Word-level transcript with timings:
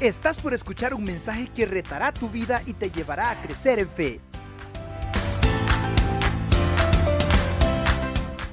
Estás 0.00 0.40
por 0.40 0.54
escuchar 0.54 0.94
un 0.94 1.02
mensaje 1.02 1.48
que 1.52 1.66
retará 1.66 2.12
tu 2.12 2.28
vida 2.28 2.62
y 2.66 2.72
te 2.72 2.88
llevará 2.88 3.32
a 3.32 3.42
crecer 3.42 3.80
en 3.80 3.88
fe. 3.88 4.20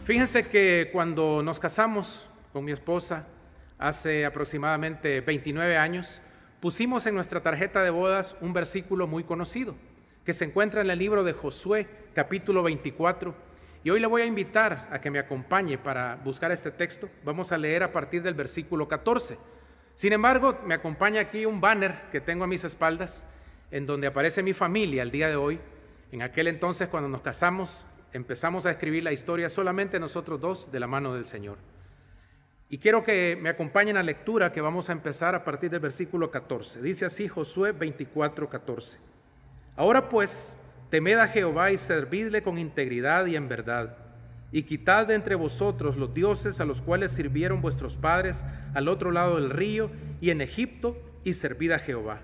Fíjense 0.05 0.47
que 0.47 0.89
cuando 0.91 1.43
nos 1.43 1.59
casamos 1.59 2.31
con 2.51 2.65
mi 2.65 2.71
esposa 2.71 3.27
hace 3.77 4.25
aproximadamente 4.25 5.21
29 5.21 5.77
años, 5.77 6.19
pusimos 6.61 7.05
en 7.05 7.13
nuestra 7.13 7.43
tarjeta 7.43 7.83
de 7.83 7.91
bodas 7.91 8.35
un 8.41 8.51
versículo 8.51 9.05
muy 9.05 9.23
conocido 9.23 9.75
que 10.23 10.33
se 10.33 10.45
encuentra 10.45 10.81
en 10.81 10.89
el 10.89 10.97
libro 10.97 11.23
de 11.23 11.33
Josué, 11.33 11.87
capítulo 12.15 12.63
24. 12.63 13.35
Y 13.83 13.91
hoy 13.91 13.99
le 13.99 14.07
voy 14.07 14.23
a 14.23 14.25
invitar 14.25 14.89
a 14.91 14.99
que 14.99 15.11
me 15.11 15.19
acompañe 15.19 15.77
para 15.77 16.15
buscar 16.15 16.51
este 16.51 16.71
texto. 16.71 17.07
Vamos 17.23 17.51
a 17.51 17.59
leer 17.59 17.83
a 17.83 17.91
partir 17.91 18.23
del 18.23 18.33
versículo 18.33 18.87
14. 18.87 19.37
Sin 19.95 20.11
embargo, 20.11 20.59
me 20.65 20.73
acompaña 20.73 21.21
aquí 21.21 21.45
un 21.45 21.61
banner 21.61 22.09
que 22.11 22.19
tengo 22.19 22.43
a 22.43 22.47
mis 22.47 22.65
espaldas, 22.65 23.27
en 23.71 23.85
donde 23.85 24.07
aparece 24.07 24.43
mi 24.43 24.51
familia 24.51 25.01
el 25.01 25.09
día 25.09 25.29
de 25.29 25.37
hoy. 25.37 25.59
En 26.11 26.21
aquel 26.21 26.49
entonces, 26.49 26.89
cuando 26.89 27.07
nos 27.07 27.21
casamos, 27.21 27.87
empezamos 28.11 28.65
a 28.65 28.71
escribir 28.71 29.03
la 29.03 29.13
historia 29.13 29.47
solamente 29.47 29.97
nosotros 29.97 30.41
dos 30.41 30.71
de 30.71 30.81
la 30.81 30.87
mano 30.87 31.13
del 31.13 31.25
Señor. 31.25 31.57
Y 32.67 32.77
quiero 32.77 33.03
que 33.03 33.37
me 33.41 33.47
acompañen 33.47 33.95
a 33.95 34.01
la 34.01 34.07
lectura 34.07 34.51
que 34.51 34.59
vamos 34.59 34.89
a 34.89 34.91
empezar 34.91 35.33
a 35.33 35.45
partir 35.45 35.69
del 35.69 35.79
versículo 35.79 36.29
14. 36.29 36.81
Dice 36.81 37.05
así 37.05 37.29
Josué 37.29 37.71
24, 37.71 38.49
14. 38.49 38.99
Ahora 39.77 40.09
pues, 40.09 40.59
temed 40.89 41.19
a 41.19 41.27
Jehová 41.27 41.71
y 41.71 41.77
servidle 41.77 42.41
con 42.41 42.57
integridad 42.57 43.27
y 43.27 43.37
en 43.37 43.47
verdad 43.47 44.04
y 44.55 44.63
quitad 44.63 45.07
de 45.07 45.15
entre 45.15 45.35
vosotros 45.35 45.97
los 45.97 46.13
dioses 46.13 46.61
a 46.61 46.65
los 46.65 46.81
cuales 46.81 47.11
sirvieron 47.11 47.61
vuestros 47.61 47.97
padres 47.97 48.45
al 48.73 48.87
otro 48.87 49.11
lado 49.11 49.35
del 49.35 49.49
río 49.49 49.91
y 50.21 50.29
en 50.29 50.39
Egipto, 50.39 50.97
y 51.25 51.33
servid 51.33 51.71
a 51.71 51.79
Jehová. 51.79 52.21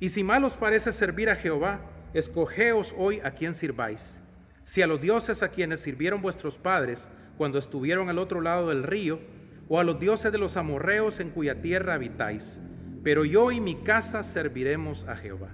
Y 0.00 0.08
si 0.08 0.24
mal 0.24 0.42
os 0.44 0.56
parece 0.56 0.90
servir 0.90 1.28
a 1.28 1.36
Jehová, 1.36 1.82
escogeos 2.14 2.94
hoy 2.96 3.20
a 3.20 3.32
quien 3.32 3.52
sirváis. 3.52 4.22
Si 4.64 4.80
a 4.80 4.86
los 4.86 5.02
dioses 5.02 5.42
a 5.42 5.50
quienes 5.50 5.80
sirvieron 5.80 6.22
vuestros 6.22 6.56
padres 6.56 7.10
cuando 7.36 7.58
estuvieron 7.58 8.08
al 8.08 8.18
otro 8.18 8.40
lado 8.40 8.70
del 8.70 8.82
río, 8.82 9.20
o 9.68 9.78
a 9.78 9.84
los 9.84 10.00
dioses 10.00 10.32
de 10.32 10.38
los 10.38 10.56
amorreos 10.56 11.20
en 11.20 11.28
cuya 11.28 11.60
tierra 11.60 11.92
habitáis. 11.92 12.58
Pero 13.04 13.26
yo 13.26 13.52
y 13.52 13.60
mi 13.60 13.74
casa 13.74 14.22
serviremos 14.22 15.06
a 15.06 15.14
Jehová. 15.14 15.50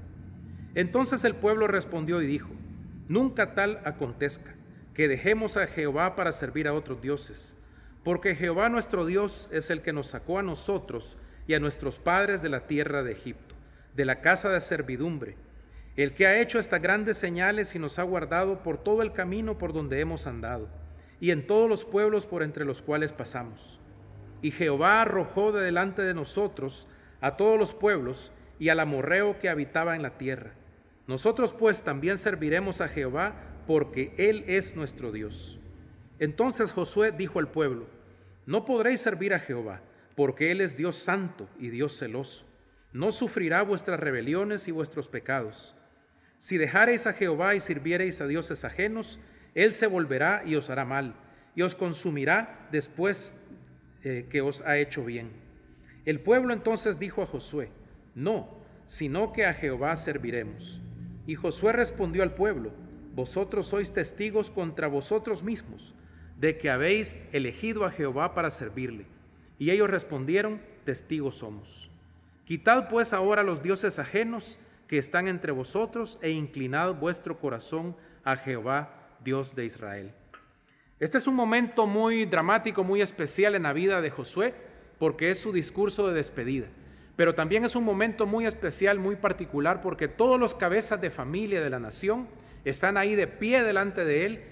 Entonces 0.76 1.24
el 1.24 1.34
pueblo 1.34 1.66
respondió 1.66 2.22
y 2.22 2.28
dijo, 2.28 2.50
Nunca 3.08 3.54
tal 3.56 3.80
acontezca 3.84 4.54
que 4.94 5.08
dejemos 5.08 5.56
a 5.56 5.66
Jehová 5.66 6.14
para 6.14 6.32
servir 6.32 6.68
a 6.68 6.72
otros 6.72 7.02
dioses, 7.02 7.56
porque 8.04 8.36
Jehová 8.36 8.68
nuestro 8.68 9.04
Dios 9.04 9.48
es 9.52 9.70
el 9.70 9.82
que 9.82 9.92
nos 9.92 10.06
sacó 10.06 10.38
a 10.38 10.42
nosotros 10.42 11.18
y 11.46 11.54
a 11.54 11.60
nuestros 11.60 11.98
padres 11.98 12.42
de 12.42 12.48
la 12.48 12.66
tierra 12.66 13.02
de 13.02 13.12
Egipto, 13.12 13.54
de 13.94 14.04
la 14.04 14.20
casa 14.20 14.50
de 14.50 14.60
servidumbre, 14.60 15.36
el 15.96 16.12
que 16.14 16.26
ha 16.26 16.40
hecho 16.40 16.58
estas 16.58 16.80
grandes 16.80 17.18
señales 17.18 17.74
y 17.74 17.78
nos 17.78 17.98
ha 17.98 18.02
guardado 18.04 18.62
por 18.62 18.78
todo 18.78 19.02
el 19.02 19.12
camino 19.12 19.58
por 19.58 19.72
donde 19.72 20.00
hemos 20.00 20.26
andado, 20.26 20.68
y 21.20 21.32
en 21.32 21.46
todos 21.46 21.68
los 21.68 21.84
pueblos 21.84 22.26
por 22.26 22.42
entre 22.42 22.64
los 22.64 22.82
cuales 22.82 23.12
pasamos. 23.12 23.80
Y 24.42 24.50
Jehová 24.50 25.02
arrojó 25.02 25.52
de 25.52 25.62
delante 25.62 26.02
de 26.02 26.14
nosotros 26.14 26.86
a 27.20 27.36
todos 27.36 27.58
los 27.58 27.74
pueblos 27.74 28.32
y 28.58 28.68
al 28.68 28.80
amorreo 28.80 29.38
que 29.38 29.48
habitaba 29.48 29.96
en 29.96 30.02
la 30.02 30.18
tierra. 30.18 30.52
Nosotros 31.06 31.52
pues 31.52 31.82
también 31.82 32.18
serviremos 32.18 32.80
a 32.80 32.88
Jehová 32.88 33.34
porque 33.66 34.14
Él 34.16 34.44
es 34.46 34.76
nuestro 34.76 35.12
Dios. 35.12 35.58
Entonces 36.18 36.72
Josué 36.72 37.12
dijo 37.12 37.38
al 37.38 37.48
pueblo, 37.48 37.86
no 38.46 38.64
podréis 38.64 39.00
servir 39.00 39.34
a 39.34 39.38
Jehová, 39.38 39.80
porque 40.16 40.50
Él 40.50 40.60
es 40.60 40.76
Dios 40.76 40.96
santo 40.96 41.48
y 41.58 41.68
Dios 41.68 41.98
celoso. 41.98 42.46
No 42.92 43.10
sufrirá 43.10 43.62
vuestras 43.62 43.98
rebeliones 43.98 44.68
y 44.68 44.70
vuestros 44.70 45.08
pecados. 45.08 45.74
Si 46.38 46.58
dejareis 46.58 47.06
a 47.06 47.12
Jehová 47.12 47.54
y 47.54 47.60
sirviereis 47.60 48.20
a 48.20 48.26
dioses 48.26 48.64
ajenos, 48.64 49.18
Él 49.54 49.72
se 49.72 49.86
volverá 49.86 50.42
y 50.44 50.56
os 50.56 50.70
hará 50.70 50.84
mal, 50.84 51.14
y 51.54 51.62
os 51.62 51.74
consumirá 51.74 52.68
después 52.70 53.34
eh, 54.04 54.26
que 54.28 54.42
os 54.42 54.60
ha 54.60 54.76
hecho 54.76 55.04
bien. 55.04 55.30
El 56.04 56.20
pueblo 56.20 56.52
entonces 56.52 56.98
dijo 56.98 57.22
a 57.22 57.26
Josué, 57.26 57.70
no, 58.14 58.58
sino 58.86 59.32
que 59.32 59.46
a 59.46 59.54
Jehová 59.54 59.96
serviremos. 59.96 60.80
Y 61.26 61.34
Josué 61.36 61.72
respondió 61.72 62.22
al 62.22 62.34
pueblo, 62.34 62.72
vosotros 63.14 63.68
sois 63.68 63.92
testigos 63.92 64.50
contra 64.50 64.88
vosotros 64.88 65.42
mismos 65.42 65.94
de 66.38 66.58
que 66.58 66.70
habéis 66.70 67.18
elegido 67.32 67.84
a 67.84 67.90
Jehová 67.90 68.34
para 68.34 68.50
servirle. 68.50 69.06
Y 69.58 69.70
ellos 69.70 69.88
respondieron, 69.88 70.60
testigos 70.84 71.36
somos. 71.36 71.90
Quitad 72.44 72.88
pues 72.88 73.12
ahora 73.12 73.42
los 73.42 73.62
dioses 73.62 73.98
ajenos 73.98 74.58
que 74.88 74.98
están 74.98 75.28
entre 75.28 75.52
vosotros 75.52 76.18
e 76.22 76.30
inclinad 76.30 76.94
vuestro 76.94 77.38
corazón 77.38 77.96
a 78.24 78.36
Jehová, 78.36 79.16
Dios 79.24 79.54
de 79.54 79.64
Israel. 79.64 80.12
Este 81.00 81.18
es 81.18 81.26
un 81.26 81.34
momento 81.34 81.86
muy 81.86 82.26
dramático, 82.26 82.84
muy 82.84 83.00
especial 83.00 83.54
en 83.54 83.62
la 83.62 83.72
vida 83.72 84.00
de 84.00 84.10
Josué, 84.10 84.54
porque 84.98 85.30
es 85.30 85.38
su 85.38 85.52
discurso 85.52 86.08
de 86.08 86.14
despedida. 86.14 86.66
Pero 87.16 87.34
también 87.34 87.64
es 87.64 87.76
un 87.76 87.84
momento 87.84 88.26
muy 88.26 88.46
especial, 88.46 88.98
muy 88.98 89.16
particular, 89.16 89.80
porque 89.80 90.08
todos 90.08 90.38
los 90.38 90.54
cabezas 90.54 91.00
de 91.00 91.10
familia 91.10 91.62
de 91.62 91.70
la 91.70 91.78
nación 91.78 92.26
están 92.64 92.96
ahí 92.96 93.14
de 93.14 93.26
pie 93.26 93.62
delante 93.62 94.04
de 94.04 94.26
él, 94.26 94.44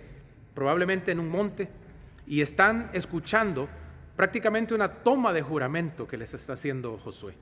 probablemente 0.54 1.12
en 1.12 1.20
un 1.20 1.30
monte, 1.30 1.68
y 2.26 2.40
están 2.40 2.90
escuchando 2.92 3.68
prácticamente 4.16 4.74
una 4.74 5.02
toma 5.02 5.32
de 5.32 5.42
juramento 5.42 6.06
que 6.06 6.16
les 6.16 6.34
está 6.34 6.52
haciendo 6.52 6.98
Josué. 6.98 7.34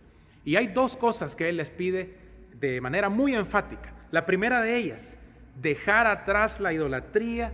Y 0.44 0.56
hay 0.56 0.68
dos 0.68 0.96
cosas 0.96 1.36
que 1.36 1.48
él 1.48 1.56
les 1.56 1.70
pide 1.70 2.14
de 2.54 2.80
manera 2.80 3.08
muy 3.08 3.34
enfática. 3.34 3.92
La 4.10 4.26
primera 4.26 4.60
de 4.62 4.76
ellas, 4.76 5.18
dejar 5.60 6.06
atrás 6.06 6.60
la 6.60 6.72
idolatría 6.72 7.52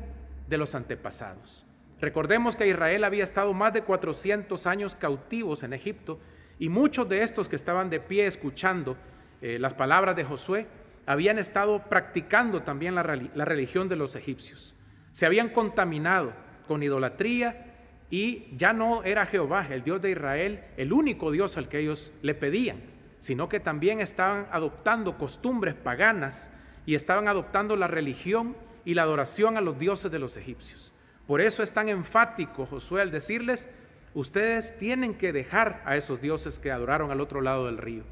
de 0.48 0.58
los 0.58 0.74
antepasados. 0.74 1.64
Recordemos 2.00 2.56
que 2.56 2.68
Israel 2.68 3.04
había 3.04 3.24
estado 3.24 3.52
más 3.54 3.72
de 3.72 3.82
400 3.82 4.66
años 4.66 4.94
cautivos 4.94 5.62
en 5.62 5.72
Egipto 5.72 6.20
y 6.58 6.68
muchos 6.68 7.08
de 7.08 7.22
estos 7.22 7.48
que 7.48 7.56
estaban 7.56 7.90
de 7.90 8.00
pie 8.00 8.26
escuchando 8.26 8.96
eh, 9.40 9.58
las 9.58 9.74
palabras 9.74 10.14
de 10.14 10.24
Josué 10.24 10.66
habían 11.06 11.38
estado 11.38 11.84
practicando 11.84 12.62
también 12.62 12.96
la, 12.96 13.02
religión 13.02 13.88
de 13.88 13.96
los 13.96 14.16
egipcios. 14.16 14.74
Se 15.12 15.24
habían 15.24 15.50
contaminado 15.50 16.32
con 16.66 16.82
idolatría 16.82 17.74
y 18.10 18.48
ya 18.56 18.72
no 18.72 19.04
era 19.04 19.26
Jehová, 19.26 19.68
el 19.70 19.84
Dios 19.84 20.02
de 20.02 20.10
Israel, 20.10 20.64
el 20.76 20.92
único 20.92 21.30
Dios 21.30 21.56
al 21.56 21.68
que 21.68 21.78
ellos 21.78 22.12
le 22.22 22.34
pedían, 22.34 22.80
sino 23.20 23.48
que 23.48 23.60
también 23.60 24.00
estaban 24.00 24.48
adoptando 24.50 25.16
costumbres 25.16 25.74
paganas 25.74 26.52
y 26.84 26.96
estaban 26.96 27.28
adoptando 27.28 27.76
la 27.76 27.86
religión 27.86 28.56
y 28.84 28.94
la 28.94 29.02
adoración 29.02 29.56
a 29.56 29.60
los 29.60 29.78
dioses 29.78 30.10
de 30.10 30.18
los 30.18 30.36
egipcios. 30.36 30.92
Por 31.26 31.40
eso 31.40 31.62
es 31.62 31.72
tan 31.72 31.88
enfático 31.88 32.66
Josué 32.66 33.02
al 33.02 33.10
decirles, 33.10 33.68
ustedes 34.14 34.76
tienen 34.78 35.14
que 35.14 35.32
dejar 35.32 35.82
a 35.84 35.96
esos 35.96 36.20
dioses 36.20 36.58
que 36.58 36.70
adoraron 36.70 37.10
al 37.10 37.20
otro 37.20 37.40
lado 37.40 37.66
del 37.66 37.78
río. 37.78 38.04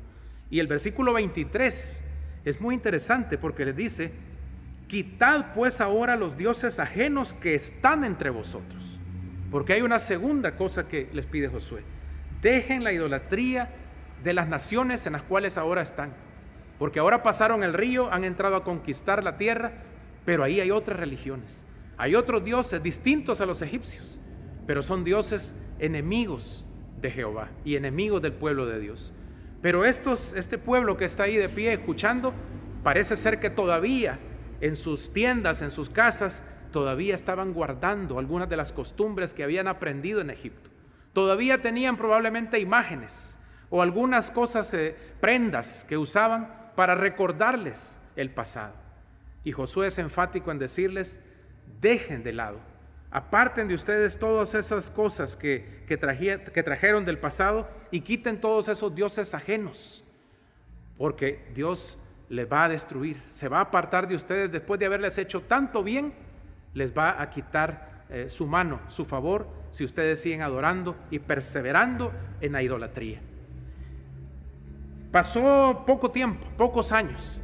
Y 0.51 0.61
el 0.61 0.67
versículo 0.67 1.13
23 1.13 2.05
es 2.45 2.61
muy 2.61 2.75
interesante 2.75 3.39
porque 3.39 3.65
les 3.65 3.77
dice, 3.77 4.13
quitad 4.87 5.53
pues 5.55 5.81
ahora 5.81 6.17
los 6.17 6.37
dioses 6.37 6.79
ajenos 6.79 7.35
que 7.35 7.55
están 7.55 8.05
entre 8.05 8.31
vosotros. 8.31 9.01
Porque 9.51 9.73
hay 9.73 9.83
una 9.83 9.99
segunda 9.99 10.57
cosa 10.57 10.89
que 10.89 11.09
les 11.13 11.27
pide 11.27 11.49
Josué. 11.49 11.83
Dejen 12.43 12.85
la 12.85 12.93
idolatría 12.93 13.71
de 14.23 14.33
las 14.33 14.49
naciones 14.49 15.07
en 15.07 15.13
las 15.13 15.23
cuales 15.23 15.57
ahora 15.57 15.81
están. 15.83 16.13
Porque 16.79 16.99
ahora 16.99 17.23
pasaron 17.23 17.63
el 17.63 17.73
río, 17.73 18.13
han 18.13 18.25
entrado 18.25 18.57
a 18.57 18.65
conquistar 18.65 19.23
la 19.23 19.37
tierra, 19.37 19.73
pero 20.25 20.43
ahí 20.43 20.61
hay 20.61 20.71
otras 20.71 20.99
religiones. 20.99 21.67
Hay 21.97 22.15
otros 22.17 22.45
dioses 22.45 22.83
distintos 22.83 23.41
a 23.41 23.47
los 23.47 23.63
egipcios, 23.63 24.19
pero 24.67 24.83
son 24.83 25.05
dioses 25.05 25.55
enemigos 25.79 26.67
de 27.01 27.11
Jehová 27.11 27.51
y 27.65 27.77
enemigos 27.77 28.21
del 28.21 28.33
pueblo 28.33 28.67
de 28.67 28.81
Dios. 28.81 29.13
Pero 29.65 29.87
estos, 29.87 30.35
este 30.35 30.59
pueblo 30.59 30.99
que 30.99 31.07
está 31.07 31.23
ahí 31.23 31.39
de 31.39 31.49
pie 31.49 31.73
escuchando, 31.73 32.35
parece 32.83 33.17
ser 33.17 33.41
que 33.41 33.49
todavía 33.49 34.19
en 34.61 34.77
sus 34.77 35.11
tiendas, 35.11 35.63
en 35.63 35.71
sus 35.71 35.89
casas, 35.89 36.45
todavía 36.71 37.15
estaban 37.15 37.55
guardando 37.55 38.19
algunas 38.19 38.51
de 38.51 38.59
las 38.59 38.75
costumbres 38.75 39.33
que 39.33 39.43
habían 39.43 39.67
aprendido 39.67 40.21
en 40.21 40.29
Egipto. 40.29 40.69
Todavía 41.15 41.63
tenían 41.63 41.97
probablemente 41.97 42.59
imágenes 42.59 43.39
o 43.71 43.81
algunas 43.81 44.31
cosas, 44.31 44.75
eh, 44.75 44.95
prendas 45.23 45.87
que 45.89 45.97
usaban 45.97 46.73
para 46.77 46.95
recordarles 46.95 47.99
el 48.17 48.29
pasado. 48.29 48.75
Y 49.45 49.53
Josué 49.53 49.87
es 49.87 49.99
enfático 49.99 50.51
en 50.51 50.59
decirles, 50.59 51.21
dejen 51.81 52.23
de 52.23 52.35
lado 52.35 52.61
Aparten 53.15 53.69
de 53.69 53.75
ustedes 53.75 54.19
todas 54.19 54.55
esas 54.55 54.91
cosas 54.91 55.37
que, 55.37 55.85
que, 55.87 55.97
trajeron 55.97 57.05
del 57.05 57.17
pasado 57.21 57.69
y 57.93 58.01
quiten 58.01 58.41
todos 58.41 58.67
esos 58.67 58.93
dioses 58.93 59.35
ajenos, 59.35 60.05
porque 60.99 61.47
Dios 61.55 61.97
les 62.29 62.53
va 62.53 62.65
a 62.65 62.69
destruir, 62.69 63.23
se 63.29 63.49
va 63.49 63.59
a 63.59 63.61
apartar 63.61 64.09
de 64.09 64.17
ustedes 64.17 64.51
después 64.51 64.81
de 64.81 64.87
haberles 64.87 65.17
hecho 65.19 65.43
tanto 65.43 65.85
bien, 65.85 66.13
les 66.73 66.93
va 66.93 67.23
a 67.23 67.31
quitar 67.31 68.05
eh, 68.11 68.29
su 68.29 68.49
mano, 68.49 68.81
su 68.89 69.05
favor, 69.05 69.47
si 69.71 69.85
ustedes 69.85 70.21
siguen 70.21 70.43
adorando 70.43 70.97
y 71.13 71.21
perseverando 71.21 72.13
en 72.41 72.51
la 72.51 72.65
idolatría. 72.65 73.21
Pasó 75.13 75.85
poco 75.87 76.11
tiempo, 76.11 76.45
pocos 76.57 76.91
años. 76.91 77.41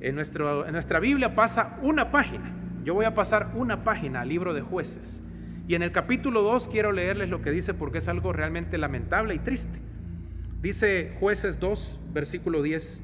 En, 0.00 0.16
nuestro, 0.16 0.66
en 0.66 0.72
nuestra 0.72 0.98
Biblia 0.98 1.36
pasa 1.36 1.78
una 1.82 2.10
página. 2.10 2.63
Yo 2.84 2.92
voy 2.92 3.06
a 3.06 3.14
pasar 3.14 3.52
una 3.54 3.82
página 3.82 4.20
al 4.20 4.28
libro 4.28 4.52
de 4.52 4.60
jueces. 4.60 5.22
Y 5.66 5.74
en 5.74 5.82
el 5.82 5.90
capítulo 5.90 6.42
2 6.42 6.68
quiero 6.68 6.92
leerles 6.92 7.30
lo 7.30 7.40
que 7.40 7.50
dice 7.50 7.72
porque 7.72 7.98
es 7.98 8.08
algo 8.08 8.34
realmente 8.34 8.76
lamentable 8.76 9.34
y 9.34 9.38
triste. 9.38 9.78
Dice 10.60 11.16
jueces 11.18 11.58
2, 11.58 12.00
versículo 12.12 12.62
10. 12.62 13.02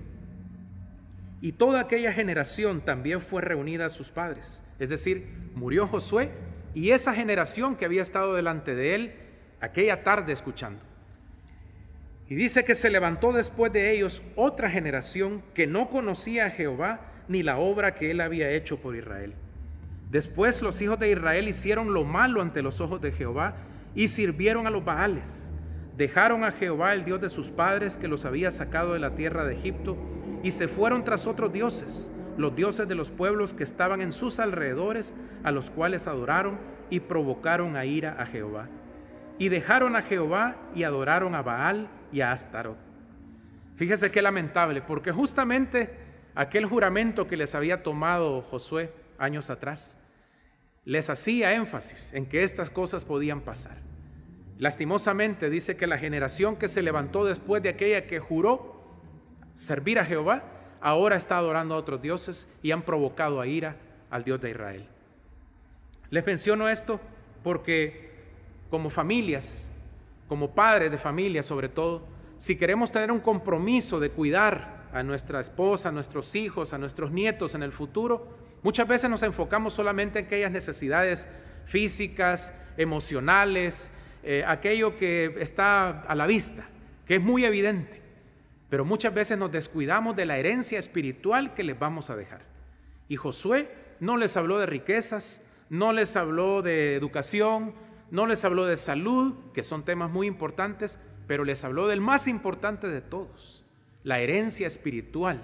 Y 1.40 1.52
toda 1.52 1.80
aquella 1.80 2.12
generación 2.12 2.82
también 2.82 3.22
fue 3.22 3.40
reunida 3.40 3.86
a 3.86 3.88
sus 3.88 4.10
padres. 4.10 4.62
Es 4.78 4.90
decir, 4.90 5.26
murió 5.54 5.86
Josué 5.86 6.30
y 6.74 6.90
esa 6.90 7.14
generación 7.14 7.76
que 7.76 7.86
había 7.86 8.02
estado 8.02 8.34
delante 8.34 8.74
de 8.74 8.94
él 8.94 9.14
aquella 9.62 10.04
tarde 10.04 10.34
escuchando. 10.34 10.82
Y 12.28 12.34
dice 12.34 12.64
que 12.64 12.74
se 12.74 12.90
levantó 12.90 13.32
después 13.32 13.72
de 13.72 13.92
ellos 13.92 14.22
otra 14.36 14.68
generación 14.68 15.42
que 15.54 15.66
no 15.66 15.88
conocía 15.88 16.46
a 16.46 16.50
Jehová 16.50 17.00
ni 17.28 17.42
la 17.42 17.56
obra 17.56 17.94
que 17.94 18.10
él 18.10 18.20
había 18.20 18.50
hecho 18.50 18.78
por 18.80 18.94
Israel. 18.94 19.34
Después 20.10 20.60
los 20.60 20.82
hijos 20.82 20.98
de 20.98 21.12
Israel 21.12 21.48
hicieron 21.48 21.94
lo 21.94 22.02
malo 22.04 22.42
ante 22.42 22.62
los 22.62 22.80
ojos 22.80 23.00
de 23.00 23.12
Jehová 23.12 23.54
y 23.94 24.08
sirvieron 24.08 24.66
a 24.66 24.70
los 24.70 24.84
Baales. 24.84 25.52
Dejaron 25.96 26.42
a 26.42 26.50
Jehová, 26.50 26.94
el 26.94 27.04
Dios 27.04 27.20
de 27.20 27.28
sus 27.28 27.50
padres, 27.50 27.96
que 27.96 28.08
los 28.08 28.24
había 28.24 28.50
sacado 28.50 28.94
de 28.94 28.98
la 28.98 29.14
tierra 29.14 29.44
de 29.44 29.54
Egipto, 29.54 29.96
y 30.42 30.50
se 30.50 30.66
fueron 30.66 31.04
tras 31.04 31.26
otros 31.26 31.52
dioses, 31.52 32.10
los 32.36 32.56
dioses 32.56 32.88
de 32.88 32.94
los 32.94 33.10
pueblos 33.10 33.54
que 33.54 33.62
estaban 33.62 34.00
en 34.00 34.10
sus 34.10 34.40
alrededores, 34.40 35.14
a 35.44 35.52
los 35.52 35.70
cuales 35.70 36.06
adoraron 36.06 36.58
y 36.88 37.00
provocaron 37.00 37.76
a 37.76 37.84
ira 37.84 38.16
a 38.18 38.26
Jehová. 38.26 38.66
Y 39.38 39.48
dejaron 39.48 39.94
a 39.94 40.02
Jehová 40.02 40.56
y 40.74 40.82
adoraron 40.82 41.34
a 41.34 41.42
Baal 41.42 41.88
y 42.12 42.22
a 42.22 42.32
Astarot. 42.32 42.78
Fíjese 43.76 44.10
qué 44.10 44.22
lamentable, 44.22 44.82
porque 44.82 45.12
justamente 45.12 45.90
aquel 46.34 46.66
juramento 46.66 47.28
que 47.28 47.36
les 47.36 47.54
había 47.54 47.82
tomado 47.82 48.42
Josué 48.42 48.92
años 49.18 49.50
atrás, 49.50 49.99
les 50.84 51.10
hacía 51.10 51.52
énfasis 51.54 52.12
en 52.14 52.26
que 52.26 52.42
estas 52.42 52.70
cosas 52.70 53.04
podían 53.04 53.40
pasar. 53.42 53.78
Lastimosamente 54.58 55.50
dice 55.50 55.76
que 55.76 55.86
la 55.86 55.98
generación 55.98 56.56
que 56.56 56.68
se 56.68 56.82
levantó 56.82 57.24
después 57.24 57.62
de 57.62 57.70
aquella 57.70 58.06
que 58.06 58.18
juró 58.18 58.80
servir 59.54 59.98
a 59.98 60.04
Jehová, 60.04 60.44
ahora 60.80 61.16
está 61.16 61.36
adorando 61.36 61.74
a 61.74 61.78
otros 61.78 62.00
dioses 62.00 62.48
y 62.62 62.70
han 62.70 62.82
provocado 62.82 63.40
a 63.40 63.46
ira 63.46 63.76
al 64.10 64.24
Dios 64.24 64.40
de 64.40 64.50
Israel. 64.50 64.86
Les 66.10 66.26
menciono 66.26 66.68
esto 66.68 67.00
porque 67.42 68.10
como 68.70 68.90
familias, 68.90 69.70
como 70.28 70.54
padres 70.54 70.90
de 70.90 70.98
familia 70.98 71.42
sobre 71.42 71.68
todo, 71.68 72.06
si 72.38 72.56
queremos 72.56 72.90
tener 72.90 73.12
un 73.12 73.20
compromiso 73.20 74.00
de 74.00 74.10
cuidar 74.10 74.79
a 74.92 75.02
nuestra 75.02 75.40
esposa, 75.40 75.88
a 75.88 75.92
nuestros 75.92 76.34
hijos, 76.34 76.72
a 76.72 76.78
nuestros 76.78 77.10
nietos 77.10 77.54
en 77.54 77.62
el 77.62 77.72
futuro, 77.72 78.26
muchas 78.62 78.86
veces 78.88 79.10
nos 79.10 79.22
enfocamos 79.22 79.72
solamente 79.72 80.18
en 80.18 80.26
aquellas 80.26 80.50
necesidades 80.50 81.28
físicas, 81.64 82.54
emocionales, 82.76 83.92
eh, 84.22 84.44
aquello 84.46 84.96
que 84.96 85.34
está 85.38 86.02
a 86.02 86.14
la 86.14 86.26
vista, 86.26 86.68
que 87.06 87.16
es 87.16 87.22
muy 87.22 87.44
evidente, 87.44 88.00
pero 88.68 88.84
muchas 88.84 89.14
veces 89.14 89.38
nos 89.38 89.50
descuidamos 89.50 90.16
de 90.16 90.26
la 90.26 90.38
herencia 90.38 90.78
espiritual 90.78 91.54
que 91.54 91.64
les 91.64 91.78
vamos 91.78 92.10
a 92.10 92.16
dejar. 92.16 92.42
Y 93.08 93.16
Josué 93.16 93.70
no 93.98 94.16
les 94.16 94.36
habló 94.36 94.58
de 94.58 94.66
riquezas, 94.66 95.46
no 95.68 95.92
les 95.92 96.16
habló 96.16 96.62
de 96.62 96.96
educación, 96.96 97.74
no 98.10 98.26
les 98.26 98.44
habló 98.44 98.66
de 98.66 98.76
salud, 98.76 99.34
que 99.54 99.62
son 99.62 99.84
temas 99.84 100.10
muy 100.10 100.26
importantes, 100.26 100.98
pero 101.26 101.44
les 101.44 101.64
habló 101.64 101.86
del 101.86 102.00
más 102.00 102.26
importante 102.26 102.88
de 102.88 103.00
todos, 103.00 103.64
la 104.02 104.18
herencia 104.18 104.66
espiritual, 104.66 105.42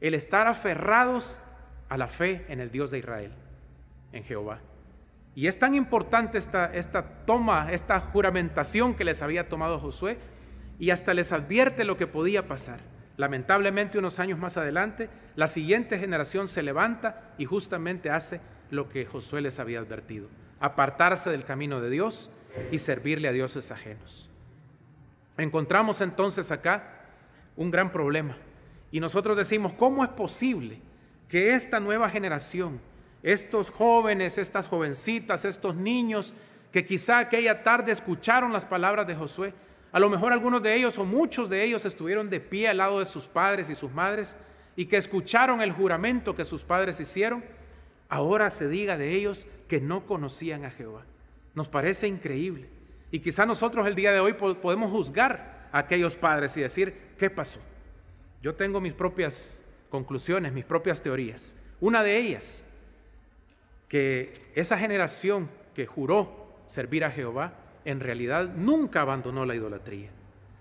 el 0.00 0.14
estar 0.14 0.46
aferrados 0.46 1.40
a 1.88 1.96
la 1.96 2.08
fe 2.08 2.44
en 2.48 2.60
el 2.60 2.70
Dios 2.70 2.90
de 2.90 2.98
Israel, 2.98 3.32
en 4.12 4.24
Jehová. 4.24 4.60
Y 5.34 5.46
es 5.46 5.58
tan 5.58 5.74
importante 5.74 6.38
esta, 6.38 6.66
esta 6.74 7.24
toma, 7.24 7.72
esta 7.72 8.00
juramentación 8.00 8.94
que 8.94 9.04
les 9.04 9.22
había 9.22 9.48
tomado 9.48 9.78
Josué, 9.78 10.18
y 10.78 10.90
hasta 10.90 11.14
les 11.14 11.32
advierte 11.32 11.84
lo 11.84 11.96
que 11.96 12.06
podía 12.06 12.48
pasar. 12.48 12.80
Lamentablemente 13.16 13.98
unos 13.98 14.18
años 14.18 14.38
más 14.38 14.56
adelante, 14.56 15.10
la 15.36 15.46
siguiente 15.46 15.98
generación 15.98 16.48
se 16.48 16.62
levanta 16.62 17.34
y 17.36 17.44
justamente 17.44 18.10
hace 18.10 18.40
lo 18.70 18.88
que 18.88 19.04
Josué 19.04 19.42
les 19.42 19.58
había 19.58 19.80
advertido, 19.80 20.28
apartarse 20.58 21.28
del 21.30 21.44
camino 21.44 21.80
de 21.80 21.90
Dios 21.90 22.30
y 22.72 22.78
servirle 22.78 23.28
a 23.28 23.32
dioses 23.32 23.70
ajenos. 23.70 24.30
Encontramos 25.36 26.00
entonces 26.00 26.50
acá 26.50 26.99
un 27.60 27.70
gran 27.70 27.92
problema 27.92 28.38
y 28.90 29.00
nosotros 29.00 29.36
decimos, 29.36 29.74
¿cómo 29.74 30.02
es 30.02 30.08
posible 30.10 30.80
que 31.28 31.54
esta 31.54 31.78
nueva 31.78 32.08
generación, 32.08 32.80
estos 33.22 33.68
jóvenes, 33.70 34.38
estas 34.38 34.66
jovencitas, 34.66 35.44
estos 35.44 35.76
niños 35.76 36.34
que 36.72 36.86
quizá 36.86 37.18
aquella 37.18 37.62
tarde 37.62 37.92
escucharon 37.92 38.50
las 38.54 38.64
palabras 38.64 39.06
de 39.06 39.14
Josué, 39.14 39.52
a 39.92 40.00
lo 40.00 40.08
mejor 40.08 40.32
algunos 40.32 40.62
de 40.62 40.74
ellos 40.74 40.98
o 40.98 41.04
muchos 41.04 41.50
de 41.50 41.62
ellos 41.62 41.84
estuvieron 41.84 42.30
de 42.30 42.40
pie 42.40 42.66
al 42.66 42.78
lado 42.78 42.98
de 42.98 43.04
sus 43.04 43.26
padres 43.26 43.68
y 43.68 43.74
sus 43.74 43.92
madres 43.92 44.38
y 44.74 44.86
que 44.86 44.96
escucharon 44.96 45.60
el 45.60 45.72
juramento 45.72 46.34
que 46.34 46.46
sus 46.46 46.64
padres 46.64 46.98
hicieron, 46.98 47.44
ahora 48.08 48.50
se 48.50 48.68
diga 48.68 48.96
de 48.96 49.14
ellos 49.14 49.46
que 49.68 49.82
no 49.82 50.06
conocían 50.06 50.64
a 50.64 50.70
Jehová. 50.70 51.04
Nos 51.54 51.68
parece 51.68 52.08
increíble. 52.08 52.70
Y 53.10 53.18
quizá 53.18 53.44
nosotros 53.44 53.86
el 53.86 53.96
día 53.96 54.12
de 54.12 54.20
hoy 54.20 54.32
podemos 54.32 54.90
juzgar 54.90 55.59
a 55.72 55.78
aquellos 55.78 56.16
padres 56.16 56.56
y 56.56 56.62
decir, 56.62 56.94
¿qué 57.18 57.30
pasó? 57.30 57.60
Yo 58.42 58.54
tengo 58.54 58.80
mis 58.80 58.94
propias 58.94 59.62
conclusiones, 59.88 60.52
mis 60.52 60.64
propias 60.64 61.02
teorías. 61.02 61.56
Una 61.80 62.02
de 62.02 62.16
ellas, 62.16 62.64
que 63.88 64.50
esa 64.54 64.78
generación 64.78 65.50
que 65.74 65.86
juró 65.86 66.54
servir 66.66 67.04
a 67.04 67.10
Jehová, 67.10 67.54
en 67.84 68.00
realidad 68.00 68.48
nunca 68.54 69.02
abandonó 69.02 69.44
la 69.44 69.54
idolatría. 69.54 70.10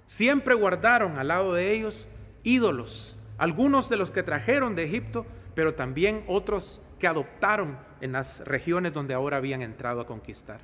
Siempre 0.05 0.55
guardaron 0.55 1.19
al 1.19 1.27
lado 1.27 1.53
de 1.53 1.71
ellos 1.71 2.07
ídolos, 2.43 3.17
algunos 3.37 3.89
de 3.89 3.97
los 3.97 4.11
que 4.11 4.23
trajeron 4.23 4.75
de 4.75 4.85
Egipto, 4.85 5.25
pero 5.55 5.75
también 5.75 6.23
otros 6.27 6.81
que 6.99 7.07
adoptaron 7.07 7.77
en 8.01 8.13
las 8.13 8.45
regiones 8.45 8.93
donde 8.93 9.13
ahora 9.13 9.37
habían 9.37 9.61
entrado 9.61 10.01
a 10.01 10.07
conquistar. 10.07 10.61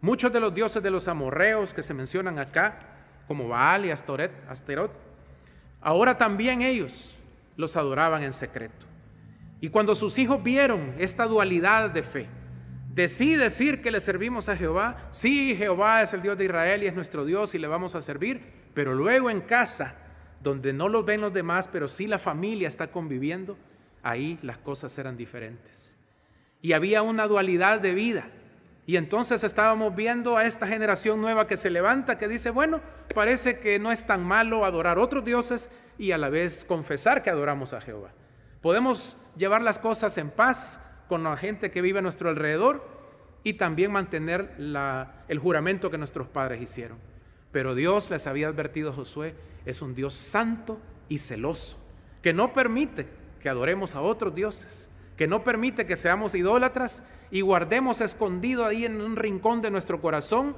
Muchos 0.00 0.32
de 0.32 0.40
los 0.40 0.54
dioses 0.54 0.82
de 0.82 0.90
los 0.90 1.08
amorreos 1.08 1.74
que 1.74 1.82
se 1.82 1.94
mencionan 1.94 2.38
acá, 2.38 2.78
como 3.30 3.46
Baal 3.46 3.86
y 3.86 3.92
Astoret, 3.92 4.32
Asterot, 4.48 4.90
ahora 5.80 6.18
también 6.18 6.62
ellos 6.62 7.16
los 7.56 7.76
adoraban 7.76 8.24
en 8.24 8.32
secreto. 8.32 8.86
Y 9.60 9.68
cuando 9.68 9.94
sus 9.94 10.18
hijos 10.18 10.42
vieron 10.42 10.96
esta 10.98 11.26
dualidad 11.26 11.90
de 11.90 12.02
fe, 12.02 12.26
de 12.92 13.06
sí 13.06 13.36
decir 13.36 13.82
que 13.82 13.92
le 13.92 14.00
servimos 14.00 14.48
a 14.48 14.56
Jehová, 14.56 15.06
sí, 15.12 15.54
Jehová 15.56 16.02
es 16.02 16.12
el 16.12 16.22
Dios 16.22 16.36
de 16.38 16.46
Israel 16.46 16.82
y 16.82 16.88
es 16.88 16.94
nuestro 16.96 17.24
Dios 17.24 17.54
y 17.54 17.60
le 17.60 17.68
vamos 17.68 17.94
a 17.94 18.00
servir, 18.00 18.42
pero 18.74 18.94
luego 18.94 19.30
en 19.30 19.42
casa, 19.42 19.94
donde 20.42 20.72
no 20.72 20.88
lo 20.88 21.04
ven 21.04 21.20
los 21.20 21.32
demás, 21.32 21.68
pero 21.68 21.86
sí 21.86 22.08
la 22.08 22.18
familia 22.18 22.66
está 22.66 22.90
conviviendo, 22.90 23.56
ahí 24.02 24.40
las 24.42 24.58
cosas 24.58 24.98
eran 24.98 25.16
diferentes. 25.16 25.96
Y 26.62 26.72
había 26.72 27.02
una 27.02 27.28
dualidad 27.28 27.78
de 27.78 27.94
vida. 27.94 28.28
Y 28.86 28.96
entonces 28.96 29.44
estábamos 29.44 29.94
viendo 29.94 30.36
a 30.36 30.44
esta 30.44 30.66
generación 30.66 31.20
nueva 31.20 31.46
que 31.46 31.56
se 31.56 31.70
levanta, 31.70 32.18
que 32.18 32.28
dice, 32.28 32.50
bueno, 32.50 32.80
parece 33.14 33.58
que 33.58 33.78
no 33.78 33.92
es 33.92 34.06
tan 34.06 34.24
malo 34.24 34.64
adorar 34.64 34.98
otros 34.98 35.24
dioses 35.24 35.70
y 35.98 36.12
a 36.12 36.18
la 36.18 36.28
vez 36.28 36.64
confesar 36.64 37.22
que 37.22 37.30
adoramos 37.30 37.72
a 37.72 37.80
Jehová. 37.80 38.12
Podemos 38.60 39.16
llevar 39.36 39.62
las 39.62 39.78
cosas 39.78 40.18
en 40.18 40.30
paz 40.30 40.80
con 41.08 41.22
la 41.22 41.36
gente 41.36 41.70
que 41.70 41.82
vive 41.82 42.00
a 42.00 42.02
nuestro 42.02 42.30
alrededor 42.30 42.86
y 43.42 43.54
también 43.54 43.92
mantener 43.92 44.54
el 45.28 45.38
juramento 45.38 45.90
que 45.90 45.98
nuestros 45.98 46.28
padres 46.28 46.60
hicieron. 46.60 46.98
Pero 47.52 47.74
Dios 47.74 48.10
les 48.10 48.26
había 48.26 48.48
advertido 48.48 48.90
a 48.90 48.94
Josué, 48.94 49.34
es 49.64 49.82
un 49.82 49.94
Dios 49.94 50.14
santo 50.14 50.80
y 51.08 51.18
celoso, 51.18 51.78
que 52.22 52.32
no 52.32 52.52
permite 52.52 53.08
que 53.40 53.48
adoremos 53.48 53.94
a 53.94 54.02
otros 54.02 54.34
dioses, 54.34 54.90
que 55.20 55.28
no 55.28 55.44
permite 55.44 55.84
que 55.84 55.96
seamos 55.96 56.34
idólatras 56.34 57.02
y 57.30 57.42
guardemos 57.42 58.00
escondido 58.00 58.64
ahí 58.64 58.86
en 58.86 59.02
un 59.02 59.16
rincón 59.16 59.60
de 59.60 59.70
nuestro 59.70 60.00
corazón 60.00 60.56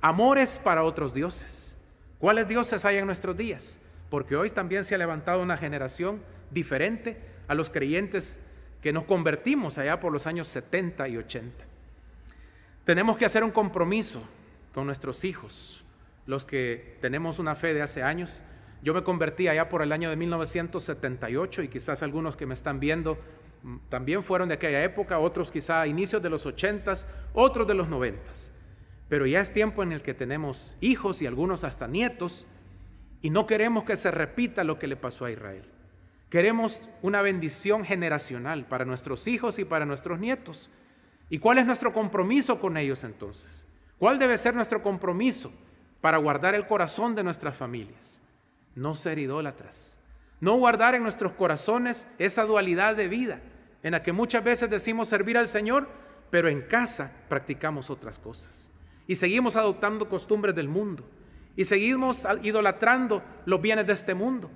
amores 0.00 0.58
para 0.64 0.82
otros 0.82 1.12
dioses. 1.12 1.76
¿Cuáles 2.18 2.48
dioses 2.48 2.86
hay 2.86 2.96
en 2.96 3.04
nuestros 3.04 3.36
días? 3.36 3.82
Porque 4.08 4.34
hoy 4.34 4.48
también 4.48 4.84
se 4.84 4.94
ha 4.94 4.98
levantado 4.98 5.42
una 5.42 5.58
generación 5.58 6.22
diferente 6.50 7.18
a 7.48 7.54
los 7.54 7.68
creyentes 7.68 8.40
que 8.80 8.94
nos 8.94 9.04
convertimos 9.04 9.76
allá 9.76 10.00
por 10.00 10.10
los 10.10 10.26
años 10.26 10.48
70 10.48 11.06
y 11.08 11.18
80. 11.18 11.66
Tenemos 12.86 13.18
que 13.18 13.26
hacer 13.26 13.44
un 13.44 13.50
compromiso 13.50 14.22
con 14.72 14.86
nuestros 14.86 15.22
hijos, 15.24 15.84
los 16.24 16.46
que 16.46 16.96
tenemos 17.02 17.38
una 17.38 17.54
fe 17.54 17.74
de 17.74 17.82
hace 17.82 18.02
años, 18.02 18.42
yo 18.82 18.94
me 18.94 19.02
convertí 19.02 19.48
allá 19.48 19.68
por 19.68 19.82
el 19.82 19.92
año 19.92 20.08
de 20.08 20.16
1978 20.16 21.62
y 21.62 21.68
quizás 21.68 22.02
algunos 22.02 22.36
que 22.36 22.46
me 22.46 22.54
están 22.54 22.80
viendo 22.80 23.18
también 23.88 24.22
fueron 24.22 24.48
de 24.48 24.54
aquella 24.54 24.82
época, 24.82 25.18
otros 25.18 25.50
quizá 25.50 25.80
a 25.80 25.86
inicios 25.86 26.22
de 26.22 26.30
los 26.30 26.46
80s, 26.46 27.06
otros 27.32 27.66
de 27.66 27.74
los 27.74 27.88
90s. 27.88 28.50
Pero 29.08 29.26
ya 29.26 29.40
es 29.40 29.52
tiempo 29.52 29.82
en 29.82 29.92
el 29.92 30.02
que 30.02 30.14
tenemos 30.14 30.76
hijos 30.80 31.22
y 31.22 31.26
algunos 31.26 31.64
hasta 31.64 31.86
nietos 31.86 32.46
Y 33.20 33.30
no 33.30 33.46
queremos 33.46 33.82
que 33.82 33.96
se 33.96 34.12
repita 34.12 34.62
lo 34.62 34.78
que 34.78 34.86
le 34.86 34.94
pasó 34.94 35.24
a 35.24 35.30
Israel. 35.32 35.64
Queremos 36.30 36.88
una 37.02 37.20
bendición 37.20 37.84
generacional 37.84 38.66
para 38.66 38.84
nuestros 38.84 39.26
hijos 39.26 39.58
y 39.58 39.64
para 39.64 39.86
nuestros 39.86 40.20
nietos. 40.20 40.70
¿Y 41.28 41.40
cuál 41.40 41.58
es 41.58 41.66
nuestro 41.66 41.92
compromiso 41.92 42.60
con 42.60 42.76
ellos 42.76 43.02
entonces? 43.02 43.66
¿Cuál 43.98 44.20
debe 44.20 44.38
ser 44.38 44.54
nuestro 44.54 44.82
compromiso 44.82 45.52
para 46.00 46.18
guardar 46.18 46.54
el 46.54 46.68
corazón 46.68 47.16
de 47.16 47.24
nuestras 47.24 47.56
familias? 47.56 48.22
No 48.76 48.94
ser 48.94 49.18
idólatras. 49.18 49.98
No 50.40 50.56
guardar 50.56 50.94
en 50.94 51.02
nuestros 51.02 51.32
corazones 51.32 52.06
esa 52.18 52.44
dualidad 52.44 52.94
de 52.94 53.08
vida 53.08 53.40
en 53.82 53.92
la 53.92 54.02
que 54.02 54.12
muchas 54.12 54.42
veces 54.44 54.70
decimos 54.70 55.08
servir 55.08 55.38
al 55.38 55.48
Señor, 55.48 55.88
pero 56.30 56.48
en 56.48 56.62
casa 56.62 57.24
practicamos 57.28 57.90
otras 57.90 58.18
cosas. 58.18 58.70
Y 59.06 59.16
seguimos 59.16 59.56
adoptando 59.56 60.08
costumbres 60.08 60.54
del 60.54 60.68
mundo. 60.68 61.04
Y 61.56 61.64
seguimos 61.64 62.26
idolatrando 62.42 63.22
los 63.46 63.60
bienes 63.60 63.86
de 63.86 63.92
este 63.92 64.14
mundo. 64.14 64.50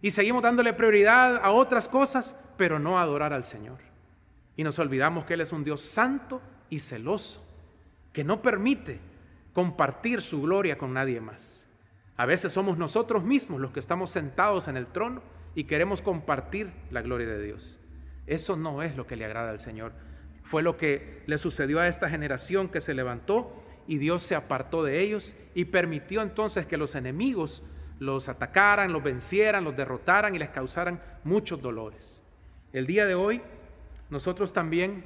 Y 0.00 0.12
seguimos 0.12 0.42
dándole 0.42 0.72
prioridad 0.72 1.36
a 1.42 1.50
otras 1.50 1.88
cosas, 1.88 2.38
pero 2.56 2.78
no 2.78 2.98
a 2.98 3.02
adorar 3.02 3.32
al 3.32 3.44
Señor. 3.44 3.78
Y 4.56 4.64
nos 4.64 4.78
olvidamos 4.78 5.24
que 5.24 5.34
Él 5.34 5.40
es 5.40 5.52
un 5.52 5.64
Dios 5.64 5.82
santo 5.82 6.40
y 6.70 6.78
celoso, 6.78 7.44
que 8.12 8.24
no 8.24 8.40
permite 8.40 9.00
compartir 9.52 10.20
su 10.20 10.42
gloria 10.42 10.78
con 10.78 10.92
nadie 10.92 11.20
más. 11.20 11.68
A 12.16 12.26
veces 12.26 12.52
somos 12.52 12.78
nosotros 12.78 13.24
mismos 13.24 13.60
los 13.60 13.72
que 13.72 13.80
estamos 13.80 14.10
sentados 14.10 14.68
en 14.68 14.76
el 14.76 14.86
trono 14.86 15.22
y 15.54 15.64
queremos 15.64 16.02
compartir 16.02 16.72
la 16.90 17.02
gloria 17.02 17.26
de 17.26 17.42
Dios. 17.42 17.80
Eso 18.28 18.56
no 18.56 18.82
es 18.82 18.96
lo 18.96 19.06
que 19.06 19.16
le 19.16 19.24
agrada 19.24 19.50
al 19.50 19.58
Señor. 19.58 19.92
Fue 20.44 20.62
lo 20.62 20.76
que 20.76 21.22
le 21.26 21.38
sucedió 21.38 21.80
a 21.80 21.88
esta 21.88 22.08
generación 22.08 22.68
que 22.68 22.80
se 22.80 22.94
levantó 22.94 23.64
y 23.86 23.98
Dios 23.98 24.22
se 24.22 24.34
apartó 24.34 24.84
de 24.84 25.00
ellos 25.00 25.34
y 25.54 25.64
permitió 25.64 26.22
entonces 26.22 26.66
que 26.66 26.76
los 26.76 26.94
enemigos 26.94 27.62
los 27.98 28.28
atacaran, 28.28 28.92
los 28.92 29.02
vencieran, 29.02 29.64
los 29.64 29.76
derrotaran 29.76 30.34
y 30.34 30.38
les 30.38 30.50
causaran 30.50 31.02
muchos 31.24 31.60
dolores. 31.60 32.22
El 32.72 32.86
día 32.86 33.06
de 33.06 33.14
hoy 33.14 33.42
nosotros 34.10 34.52
también 34.52 35.04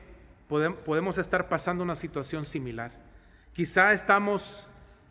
podemos 0.85 1.17
estar 1.19 1.49
pasando 1.49 1.85
una 1.85 1.95
situación 1.95 2.45
similar. 2.45 2.93
Quizá 3.53 3.93
estamos 3.93 4.69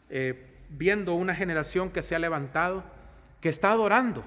eh, 0.10 0.60
viendo 0.70 1.14
una 1.14 1.34
generación 1.34 1.90
que 1.90 2.02
se 2.02 2.16
ha 2.16 2.20
levantado, 2.20 2.84
que 3.40 3.50
está 3.50 3.72
adorando 3.72 4.24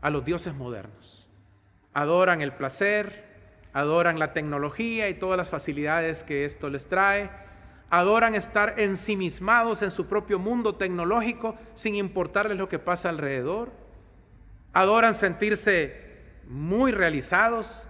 a 0.00 0.10
los 0.10 0.24
dioses 0.24 0.54
modernos. 0.54 1.28
Adoran 1.94 2.42
el 2.42 2.52
placer, 2.52 3.27
adoran 3.78 4.18
la 4.18 4.32
tecnología 4.32 5.08
y 5.08 5.14
todas 5.14 5.36
las 5.36 5.50
facilidades 5.50 6.24
que 6.24 6.44
esto 6.44 6.68
les 6.68 6.88
trae, 6.88 7.30
adoran 7.90 8.34
estar 8.34 8.80
ensimismados 8.80 9.82
en 9.82 9.92
su 9.92 10.06
propio 10.06 10.40
mundo 10.40 10.74
tecnológico 10.74 11.56
sin 11.74 11.94
importarles 11.94 12.58
lo 12.58 12.68
que 12.68 12.80
pasa 12.80 13.08
alrededor, 13.08 13.70
adoran 14.72 15.14
sentirse 15.14 16.08
muy 16.48 16.90
realizados, 16.90 17.88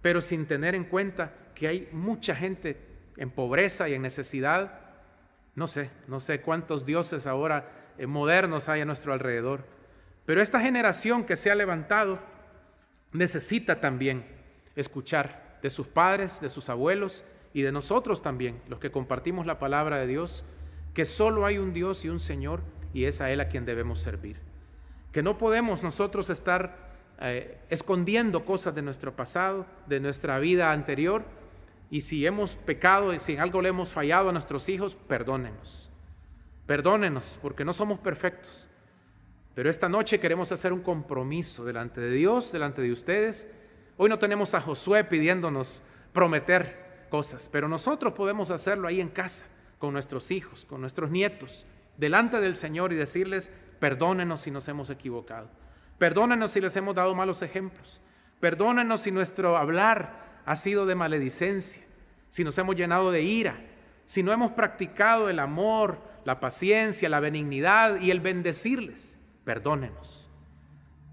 pero 0.00 0.22
sin 0.22 0.46
tener 0.46 0.74
en 0.74 0.84
cuenta 0.84 1.34
que 1.54 1.68
hay 1.68 1.88
mucha 1.92 2.34
gente 2.34 2.80
en 3.18 3.30
pobreza 3.30 3.90
y 3.90 3.94
en 3.94 4.02
necesidad. 4.02 4.80
No 5.54 5.66
sé, 5.68 5.90
no 6.06 6.18
sé 6.18 6.40
cuántos 6.40 6.86
dioses 6.86 7.26
ahora 7.26 7.92
eh, 7.98 8.06
modernos 8.06 8.70
hay 8.70 8.80
a 8.80 8.86
nuestro 8.86 9.12
alrededor, 9.12 9.66
pero 10.24 10.40
esta 10.40 10.60
generación 10.60 11.24
que 11.24 11.36
se 11.36 11.50
ha 11.50 11.54
levantado 11.54 12.18
necesita 13.12 13.80
también 13.80 14.35
escuchar 14.76 15.58
de 15.62 15.70
sus 15.70 15.88
padres, 15.88 16.40
de 16.40 16.48
sus 16.48 16.68
abuelos 16.68 17.24
y 17.52 17.62
de 17.62 17.72
nosotros 17.72 18.22
también, 18.22 18.60
los 18.68 18.78
que 18.78 18.90
compartimos 18.90 19.46
la 19.46 19.58
palabra 19.58 19.96
de 19.98 20.06
Dios, 20.06 20.44
que 20.94 21.04
solo 21.04 21.46
hay 21.46 21.58
un 21.58 21.72
Dios 21.72 22.04
y 22.04 22.08
un 22.08 22.20
Señor 22.20 22.60
y 22.92 23.04
es 23.04 23.20
a 23.20 23.30
Él 23.30 23.40
a 23.40 23.48
quien 23.48 23.64
debemos 23.64 24.00
servir. 24.00 24.36
Que 25.12 25.22
no 25.22 25.38
podemos 25.38 25.82
nosotros 25.82 26.30
estar 26.30 26.86
eh, 27.20 27.58
escondiendo 27.70 28.44
cosas 28.44 28.74
de 28.74 28.82
nuestro 28.82 29.16
pasado, 29.16 29.66
de 29.86 30.00
nuestra 30.00 30.38
vida 30.38 30.72
anterior, 30.72 31.24
y 31.90 32.00
si 32.02 32.26
hemos 32.26 32.56
pecado 32.56 33.14
y 33.14 33.20
si 33.20 33.32
en 33.34 33.40
algo 33.40 33.62
le 33.62 33.68
hemos 33.70 33.90
fallado 33.90 34.28
a 34.28 34.32
nuestros 34.32 34.68
hijos, 34.68 34.94
perdónenos. 34.94 35.90
Perdónenos, 36.66 37.38
porque 37.40 37.64
no 37.64 37.72
somos 37.72 37.98
perfectos. 38.00 38.68
Pero 39.54 39.70
esta 39.70 39.88
noche 39.88 40.20
queremos 40.20 40.52
hacer 40.52 40.72
un 40.72 40.82
compromiso 40.82 41.64
delante 41.64 42.00
de 42.00 42.10
Dios, 42.10 42.52
delante 42.52 42.82
de 42.82 42.92
ustedes, 42.92 43.50
Hoy 43.98 44.10
no 44.10 44.18
tenemos 44.18 44.54
a 44.54 44.60
Josué 44.60 45.04
pidiéndonos 45.04 45.82
prometer 46.12 47.06
cosas, 47.08 47.48
pero 47.50 47.66
nosotros 47.66 48.12
podemos 48.12 48.50
hacerlo 48.50 48.88
ahí 48.88 49.00
en 49.00 49.08
casa, 49.08 49.46
con 49.78 49.94
nuestros 49.94 50.30
hijos, 50.30 50.66
con 50.66 50.82
nuestros 50.82 51.10
nietos, 51.10 51.66
delante 51.96 52.40
del 52.40 52.56
Señor 52.56 52.92
y 52.92 52.96
decirles, 52.96 53.52
perdónenos 53.78 54.42
si 54.42 54.50
nos 54.50 54.68
hemos 54.68 54.90
equivocado, 54.90 55.48
perdónenos 55.98 56.50
si 56.50 56.60
les 56.60 56.76
hemos 56.76 56.94
dado 56.94 57.14
malos 57.14 57.40
ejemplos, 57.40 58.02
perdónenos 58.38 59.00
si 59.00 59.12
nuestro 59.12 59.56
hablar 59.56 60.42
ha 60.44 60.56
sido 60.56 60.84
de 60.84 60.94
maledicencia, 60.94 61.82
si 62.28 62.44
nos 62.44 62.58
hemos 62.58 62.76
llenado 62.76 63.10
de 63.10 63.22
ira, 63.22 63.56
si 64.04 64.22
no 64.22 64.32
hemos 64.32 64.52
practicado 64.52 65.30
el 65.30 65.38
amor, 65.38 65.98
la 66.24 66.38
paciencia, 66.38 67.08
la 67.08 67.20
benignidad 67.20 67.98
y 68.00 68.10
el 68.10 68.20
bendecirles, 68.20 69.18
perdónenos. 69.44 70.30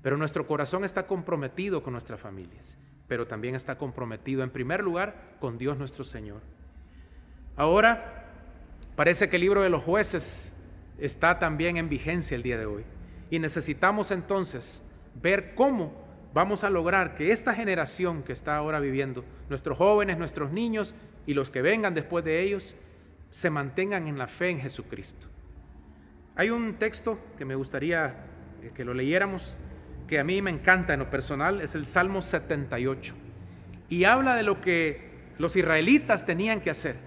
Pero 0.03 0.17
nuestro 0.17 0.45
corazón 0.45 0.83
está 0.83 1.07
comprometido 1.07 1.81
con 1.81 1.93
nuestras 1.93 2.19
familias, 2.19 2.77
pero 3.07 3.25
también 3.25 3.55
está 3.55 3.77
comprometido 3.77 4.43
en 4.43 4.51
primer 4.51 4.83
lugar 4.83 5.37
con 5.39 5.57
Dios 5.57 5.77
nuestro 5.77 6.03
Señor. 6.03 6.41
Ahora, 7.55 8.25
parece 8.95 9.29
que 9.29 9.37
el 9.37 9.41
libro 9.41 9.63
de 9.63 9.69
los 9.69 9.81
jueces 9.81 10.53
está 10.97 11.39
también 11.39 11.77
en 11.77 11.89
vigencia 11.89 12.35
el 12.35 12.43
día 12.43 12.57
de 12.57 12.65
hoy. 12.65 12.83
Y 13.29 13.39
necesitamos 13.39 14.11
entonces 14.11 14.83
ver 15.21 15.55
cómo 15.55 15.93
vamos 16.33 16.63
a 16.63 16.69
lograr 16.69 17.15
que 17.15 17.31
esta 17.31 17.53
generación 17.53 18.23
que 18.23 18.33
está 18.33 18.57
ahora 18.57 18.79
viviendo, 18.79 19.23
nuestros 19.49 19.77
jóvenes, 19.77 20.17
nuestros 20.17 20.51
niños 20.51 20.95
y 21.25 21.33
los 21.33 21.49
que 21.49 21.61
vengan 21.61 21.93
después 21.93 22.25
de 22.25 22.41
ellos, 22.41 22.75
se 23.31 23.49
mantengan 23.49 24.07
en 24.07 24.17
la 24.17 24.27
fe 24.27 24.49
en 24.49 24.59
Jesucristo. 24.59 25.27
Hay 26.35 26.49
un 26.49 26.73
texto 26.73 27.19
que 27.37 27.45
me 27.45 27.55
gustaría 27.55 28.25
que 28.75 28.83
lo 28.83 28.93
leyéramos 28.93 29.57
que 30.07 30.19
a 30.19 30.23
mí 30.23 30.41
me 30.41 30.51
encanta 30.51 30.93
en 30.93 30.99
lo 30.99 31.09
personal 31.09 31.61
es 31.61 31.75
el 31.75 31.85
Salmo 31.85 32.21
78. 32.21 33.15
Y 33.89 34.03
habla 34.05 34.35
de 34.35 34.43
lo 34.43 34.61
que 34.61 35.11
los 35.37 35.55
israelitas 35.55 36.25
tenían 36.25 36.61
que 36.61 36.69
hacer 36.69 36.97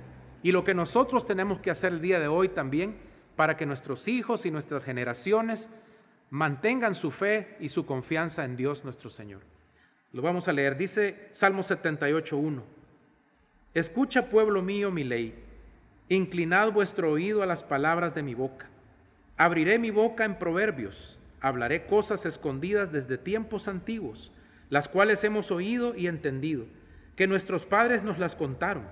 y 0.42 0.52
lo 0.52 0.64
que 0.64 0.74
nosotros 0.74 1.26
tenemos 1.26 1.58
que 1.58 1.70
hacer 1.70 1.92
el 1.92 2.00
día 2.00 2.20
de 2.20 2.28
hoy 2.28 2.48
también 2.48 2.96
para 3.34 3.56
que 3.56 3.66
nuestros 3.66 4.08
hijos 4.08 4.46
y 4.46 4.50
nuestras 4.50 4.84
generaciones 4.84 5.70
mantengan 6.30 6.94
su 6.94 7.10
fe 7.10 7.56
y 7.60 7.68
su 7.68 7.86
confianza 7.86 8.44
en 8.44 8.56
Dios 8.56 8.84
nuestro 8.84 9.10
Señor. 9.10 9.42
Lo 10.12 10.22
vamos 10.22 10.48
a 10.48 10.52
leer. 10.52 10.76
Dice 10.76 11.28
Salmo 11.32 11.62
78.1. 11.62 12.62
Escucha, 13.74 14.28
pueblo 14.28 14.62
mío, 14.62 14.90
mi 14.90 15.04
ley. 15.04 15.34
Inclinad 16.08 16.72
vuestro 16.72 17.10
oído 17.10 17.42
a 17.42 17.46
las 17.46 17.62
palabras 17.62 18.14
de 18.14 18.22
mi 18.22 18.34
boca. 18.34 18.68
Abriré 19.36 19.78
mi 19.78 19.90
boca 19.90 20.24
en 20.24 20.38
proverbios 20.38 21.18
hablaré 21.40 21.87
cosas 21.87 22.26
escondidas 22.26 22.93
desde 22.93 23.19
tiempos 23.19 23.69
antiguos, 23.69 24.33
las 24.71 24.88
cuales 24.88 25.23
hemos 25.25 25.50
oído 25.50 25.95
y 25.95 26.07
entendido, 26.07 26.66
que 27.14 27.26
nuestros 27.26 27.64
padres 27.64 28.02
nos 28.02 28.19
las 28.19 28.35
contaron. 28.35 28.85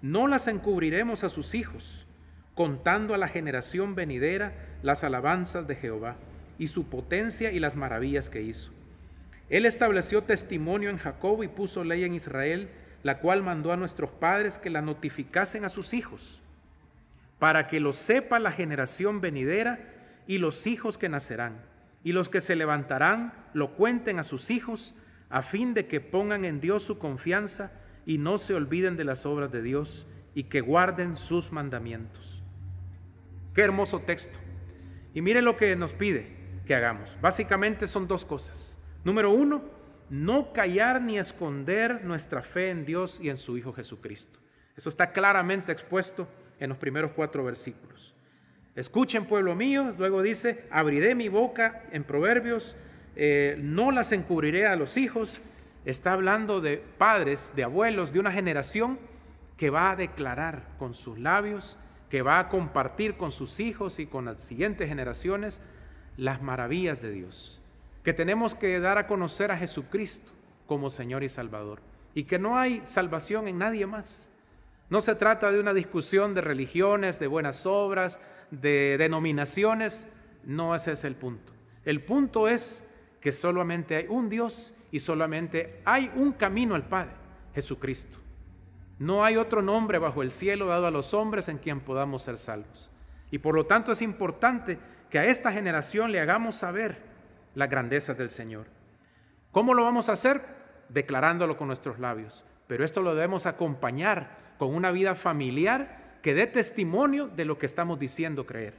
No 0.00 0.26
las 0.26 0.48
encubriremos 0.48 1.24
a 1.24 1.28
sus 1.28 1.54
hijos, 1.54 2.06
contando 2.54 3.14
a 3.14 3.18
la 3.18 3.28
generación 3.28 3.94
venidera 3.94 4.54
las 4.82 5.04
alabanzas 5.04 5.66
de 5.66 5.76
Jehová 5.76 6.16
y 6.58 6.68
su 6.68 6.86
potencia 6.86 7.52
y 7.52 7.60
las 7.60 7.76
maravillas 7.76 8.30
que 8.30 8.42
hizo. 8.42 8.72
Él 9.48 9.66
estableció 9.66 10.22
testimonio 10.22 10.90
en 10.90 10.98
Jacob 10.98 11.42
y 11.42 11.48
puso 11.48 11.84
ley 11.84 12.04
en 12.04 12.14
Israel, 12.14 12.70
la 13.02 13.18
cual 13.18 13.42
mandó 13.42 13.72
a 13.72 13.76
nuestros 13.76 14.10
padres 14.10 14.58
que 14.58 14.70
la 14.70 14.80
notificasen 14.80 15.64
a 15.64 15.68
sus 15.68 15.92
hijos, 15.92 16.40
para 17.38 17.66
que 17.66 17.80
lo 17.80 17.92
sepa 17.92 18.38
la 18.38 18.52
generación 18.52 19.20
venidera 19.20 19.80
y 20.26 20.38
los 20.38 20.66
hijos 20.66 20.98
que 20.98 21.08
nacerán 21.08 21.71
y 22.04 22.12
los 22.12 22.28
que 22.28 22.40
se 22.40 22.56
levantarán 22.56 23.32
lo 23.54 23.74
cuenten 23.74 24.18
a 24.18 24.24
sus 24.24 24.50
hijos, 24.50 24.94
a 25.28 25.42
fin 25.42 25.74
de 25.74 25.86
que 25.86 26.00
pongan 26.00 26.44
en 26.44 26.60
Dios 26.60 26.82
su 26.82 26.98
confianza 26.98 27.72
y 28.04 28.18
no 28.18 28.38
se 28.38 28.54
olviden 28.54 28.96
de 28.96 29.04
las 29.04 29.24
obras 29.26 29.52
de 29.52 29.62
Dios 29.62 30.06
y 30.34 30.44
que 30.44 30.60
guarden 30.60 31.16
sus 31.16 31.52
mandamientos. 31.52 32.42
Qué 33.54 33.62
hermoso 33.62 34.00
texto. 34.00 34.38
Y 35.14 35.20
mire 35.20 35.42
lo 35.42 35.56
que 35.56 35.76
nos 35.76 35.94
pide 35.94 36.36
que 36.66 36.74
hagamos. 36.74 37.18
Básicamente 37.20 37.86
son 37.86 38.08
dos 38.08 38.24
cosas. 38.24 38.78
Número 39.04 39.30
uno, 39.30 39.62
no 40.08 40.52
callar 40.52 41.02
ni 41.02 41.18
esconder 41.18 42.04
nuestra 42.04 42.42
fe 42.42 42.70
en 42.70 42.84
Dios 42.84 43.20
y 43.20 43.28
en 43.28 43.36
su 43.36 43.56
Hijo 43.58 43.72
Jesucristo. 43.72 44.38
Eso 44.76 44.88
está 44.88 45.12
claramente 45.12 45.72
expuesto 45.72 46.28
en 46.58 46.70
los 46.70 46.78
primeros 46.78 47.12
cuatro 47.12 47.44
versículos. 47.44 48.14
Escuchen, 48.74 49.26
pueblo 49.26 49.54
mío, 49.54 49.94
luego 49.98 50.22
dice, 50.22 50.64
abriré 50.70 51.14
mi 51.14 51.28
boca 51.28 51.84
en 51.92 52.04
proverbios, 52.04 52.74
eh, 53.16 53.56
no 53.60 53.90
las 53.90 54.12
encubriré 54.12 54.66
a 54.66 54.76
los 54.76 54.96
hijos. 54.96 55.42
Está 55.84 56.14
hablando 56.14 56.62
de 56.62 56.78
padres, 56.78 57.52
de 57.54 57.64
abuelos, 57.64 58.12
de 58.14 58.20
una 58.20 58.32
generación 58.32 58.98
que 59.58 59.68
va 59.68 59.90
a 59.90 59.96
declarar 59.96 60.66
con 60.78 60.94
sus 60.94 61.18
labios, 61.18 61.78
que 62.08 62.22
va 62.22 62.38
a 62.38 62.48
compartir 62.48 63.16
con 63.16 63.30
sus 63.30 63.60
hijos 63.60 63.98
y 63.98 64.06
con 64.06 64.24
las 64.24 64.40
siguientes 64.40 64.88
generaciones 64.88 65.60
las 66.16 66.40
maravillas 66.40 67.02
de 67.02 67.10
Dios, 67.10 67.60
que 68.02 68.14
tenemos 68.14 68.54
que 68.54 68.80
dar 68.80 68.96
a 68.96 69.06
conocer 69.06 69.50
a 69.50 69.58
Jesucristo 69.58 70.32
como 70.66 70.88
Señor 70.88 71.22
y 71.24 71.28
Salvador, 71.28 71.80
y 72.14 72.24
que 72.24 72.38
no 72.38 72.58
hay 72.58 72.82
salvación 72.86 73.48
en 73.48 73.58
nadie 73.58 73.86
más. 73.86 74.32
No 74.88 75.00
se 75.00 75.14
trata 75.14 75.50
de 75.52 75.60
una 75.60 75.74
discusión 75.74 76.34
de 76.34 76.42
religiones, 76.42 77.18
de 77.18 77.26
buenas 77.26 77.64
obras, 77.66 78.20
de 78.52 78.96
denominaciones, 78.98 80.08
no 80.44 80.74
ese 80.74 80.92
es 80.92 81.04
el 81.04 81.16
punto. 81.16 81.52
El 81.84 82.04
punto 82.04 82.46
es 82.46 82.88
que 83.20 83.32
solamente 83.32 83.96
hay 83.96 84.06
un 84.08 84.28
Dios 84.28 84.74
y 84.90 85.00
solamente 85.00 85.80
hay 85.84 86.12
un 86.14 86.32
camino 86.32 86.74
al 86.74 86.86
Padre, 86.86 87.14
Jesucristo. 87.54 88.18
No 88.98 89.24
hay 89.24 89.36
otro 89.36 89.62
nombre 89.62 89.98
bajo 89.98 90.22
el 90.22 90.30
cielo 90.30 90.66
dado 90.66 90.86
a 90.86 90.90
los 90.90 91.14
hombres 91.14 91.48
en 91.48 91.58
quien 91.58 91.80
podamos 91.80 92.22
ser 92.22 92.36
salvos. 92.36 92.90
Y 93.30 93.38
por 93.38 93.54
lo 93.54 93.66
tanto 93.66 93.90
es 93.90 94.02
importante 94.02 94.78
que 95.08 95.18
a 95.18 95.24
esta 95.24 95.50
generación 95.50 96.12
le 96.12 96.20
hagamos 96.20 96.56
saber 96.56 96.98
la 97.54 97.66
grandeza 97.66 98.14
del 98.14 98.30
Señor. 98.30 98.66
¿Cómo 99.50 99.74
lo 99.74 99.82
vamos 99.82 100.08
a 100.08 100.12
hacer? 100.12 100.42
Declarándolo 100.90 101.56
con 101.56 101.68
nuestros 101.68 101.98
labios. 101.98 102.44
Pero 102.66 102.84
esto 102.84 103.02
lo 103.02 103.14
debemos 103.14 103.46
acompañar 103.46 104.54
con 104.58 104.74
una 104.74 104.90
vida 104.90 105.14
familiar 105.14 106.01
que 106.22 106.34
dé 106.34 106.46
testimonio 106.46 107.28
de 107.28 107.44
lo 107.44 107.58
que 107.58 107.66
estamos 107.66 107.98
diciendo 107.98 108.46
creer. 108.46 108.74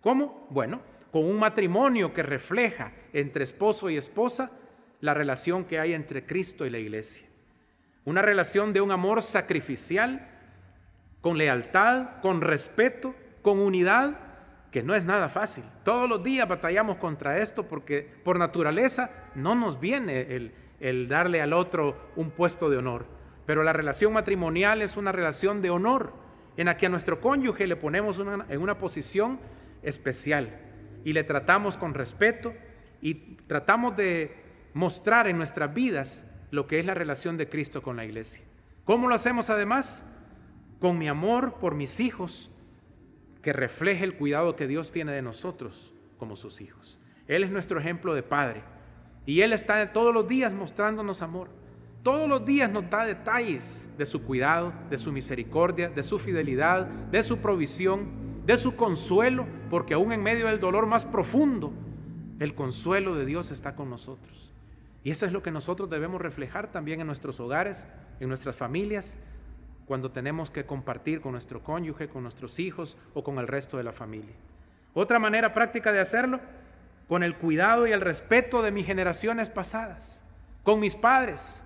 ¿Cómo? 0.00 0.46
Bueno, 0.50 0.80
con 1.10 1.24
un 1.24 1.38
matrimonio 1.38 2.12
que 2.12 2.22
refleja 2.22 2.92
entre 3.12 3.44
esposo 3.44 3.90
y 3.90 3.96
esposa 3.96 4.52
la 5.00 5.12
relación 5.12 5.64
que 5.64 5.78
hay 5.78 5.92
entre 5.92 6.24
Cristo 6.24 6.64
y 6.64 6.70
la 6.70 6.78
iglesia. 6.78 7.26
Una 8.04 8.22
relación 8.22 8.72
de 8.72 8.80
un 8.80 8.90
amor 8.90 9.22
sacrificial, 9.22 10.28
con 11.20 11.38
lealtad, 11.38 12.20
con 12.20 12.40
respeto, 12.40 13.14
con 13.42 13.58
unidad, 13.58 14.18
que 14.70 14.82
no 14.82 14.94
es 14.94 15.06
nada 15.06 15.28
fácil. 15.28 15.64
Todos 15.84 16.08
los 16.08 16.22
días 16.22 16.48
batallamos 16.48 16.96
contra 16.96 17.38
esto 17.38 17.68
porque 17.68 18.02
por 18.24 18.38
naturaleza 18.38 19.10
no 19.34 19.54
nos 19.54 19.78
viene 19.78 20.50
el, 20.80 21.08
darle 21.08 21.40
al 21.40 21.52
otro 21.52 22.10
un 22.16 22.30
puesto 22.30 22.68
de 22.68 22.78
honor. 22.78 23.06
Pero 23.46 23.62
la 23.62 23.72
relación 23.72 24.12
matrimonial 24.12 24.82
es 24.82 24.96
una 24.96 25.12
relación 25.12 25.62
de 25.62 25.70
honor 25.70 26.23
en 26.56 26.66
la 26.66 26.76
que 26.76 26.86
a 26.86 26.88
nuestro 26.88 27.20
cónyuge 27.20 27.66
le 27.66 27.76
ponemos 27.76 28.20
en 28.48 28.60
una 28.60 28.78
posición 28.78 29.40
especial 29.82 30.60
y 31.04 31.12
le 31.12 31.24
tratamos 31.24 31.76
con 31.76 31.94
respeto 31.94 32.54
y 33.00 33.14
tratamos 33.46 33.96
de 33.96 34.34
mostrar 34.72 35.26
en 35.28 35.36
nuestras 35.36 35.72
vidas 35.74 36.30
lo 36.50 36.66
que 36.66 36.78
es 36.78 36.86
la 36.86 36.94
relación 36.94 37.36
de 37.36 37.48
Cristo 37.48 37.82
con 37.82 37.96
la 37.96 38.04
iglesia. 38.04 38.44
¿Cómo 38.84 39.08
lo 39.08 39.14
hacemos 39.14 39.50
además? 39.50 40.10
Con 40.78 40.98
mi 40.98 41.08
amor 41.08 41.54
por 41.58 41.74
mis 41.74 42.00
hijos, 42.00 42.50
que 43.42 43.52
refleje 43.52 44.04
el 44.04 44.16
cuidado 44.16 44.56
que 44.56 44.66
Dios 44.66 44.90
tiene 44.90 45.12
de 45.12 45.22
nosotros 45.22 45.92
como 46.18 46.34
sus 46.34 46.60
hijos. 46.60 46.98
Él 47.28 47.44
es 47.44 47.50
nuestro 47.50 47.78
ejemplo 47.78 48.14
de 48.14 48.22
padre 48.22 48.62
y 49.26 49.42
Él 49.42 49.52
está 49.52 49.92
todos 49.92 50.14
los 50.14 50.26
días 50.26 50.52
mostrándonos 50.54 51.22
amor. 51.22 51.50
Todos 52.04 52.28
los 52.28 52.44
días 52.44 52.70
nos 52.70 52.88
da 52.88 53.04
detalles 53.04 53.90
de 53.98 54.06
su 54.06 54.22
cuidado, 54.22 54.72
de 54.90 54.98
su 54.98 55.10
misericordia, 55.10 55.88
de 55.88 56.04
su 56.04 56.20
fidelidad, 56.20 56.86
de 56.86 57.22
su 57.24 57.38
provisión 57.38 58.22
de 58.44 58.56
su 58.58 58.76
consuelo, 58.76 59.46
porque 59.70 59.94
aún 59.94 60.12
en 60.12 60.22
medio 60.22 60.46
del 60.46 60.60
dolor 60.60 60.86
más 60.86 61.06
profundo, 61.06 61.72
el 62.40 62.54
consuelo 62.54 63.14
de 63.14 63.24
Dios 63.24 63.50
está 63.50 63.74
con 63.74 63.88
nosotros. 63.88 64.52
Y 65.02 65.10
eso 65.10 65.26
es 65.26 65.32
lo 65.32 65.42
que 65.42 65.50
nosotros 65.50 65.88
debemos 65.88 66.20
reflejar 66.20 66.70
también 66.70 67.00
en 67.00 67.06
nuestros 67.06 67.40
hogares, 67.40 67.88
en 68.20 68.28
nuestras 68.28 68.56
familias, 68.56 69.18
cuando 69.86 70.10
tenemos 70.10 70.50
que 70.50 70.64
compartir 70.64 71.20
con 71.20 71.32
nuestro 71.32 71.62
cónyuge, 71.62 72.08
con 72.08 72.22
nuestros 72.22 72.58
hijos 72.58 72.96
o 73.12 73.22
con 73.22 73.38
el 73.38 73.48
resto 73.48 73.76
de 73.76 73.84
la 73.84 73.92
familia. 73.92 74.34
Otra 74.94 75.18
manera 75.18 75.52
práctica 75.54 75.92
de 75.92 76.00
hacerlo, 76.00 76.40
con 77.08 77.22
el 77.22 77.36
cuidado 77.36 77.86
y 77.86 77.92
el 77.92 78.00
respeto 78.00 78.62
de 78.62 78.72
mis 78.72 78.86
generaciones 78.86 79.50
pasadas, 79.50 80.24
con 80.62 80.80
mis 80.80 80.96
padres, 80.96 81.63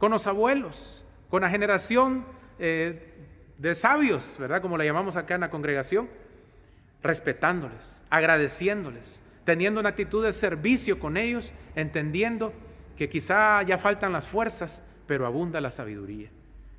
con 0.00 0.10
los 0.10 0.26
abuelos, 0.26 1.04
con 1.28 1.42
la 1.42 1.50
generación 1.50 2.24
eh, 2.58 3.12
de 3.58 3.74
sabios, 3.74 4.38
¿verdad? 4.40 4.62
Como 4.62 4.78
la 4.78 4.84
llamamos 4.86 5.14
acá 5.16 5.34
en 5.34 5.42
la 5.42 5.50
congregación, 5.50 6.08
respetándoles, 7.02 8.02
agradeciéndoles, 8.08 9.22
teniendo 9.44 9.78
una 9.78 9.90
actitud 9.90 10.24
de 10.24 10.32
servicio 10.32 10.98
con 10.98 11.18
ellos, 11.18 11.52
entendiendo 11.74 12.54
que 12.96 13.10
quizá 13.10 13.62
ya 13.62 13.76
faltan 13.76 14.10
las 14.14 14.26
fuerzas, 14.26 14.82
pero 15.06 15.26
abunda 15.26 15.60
la 15.60 15.70
sabiduría. 15.70 16.30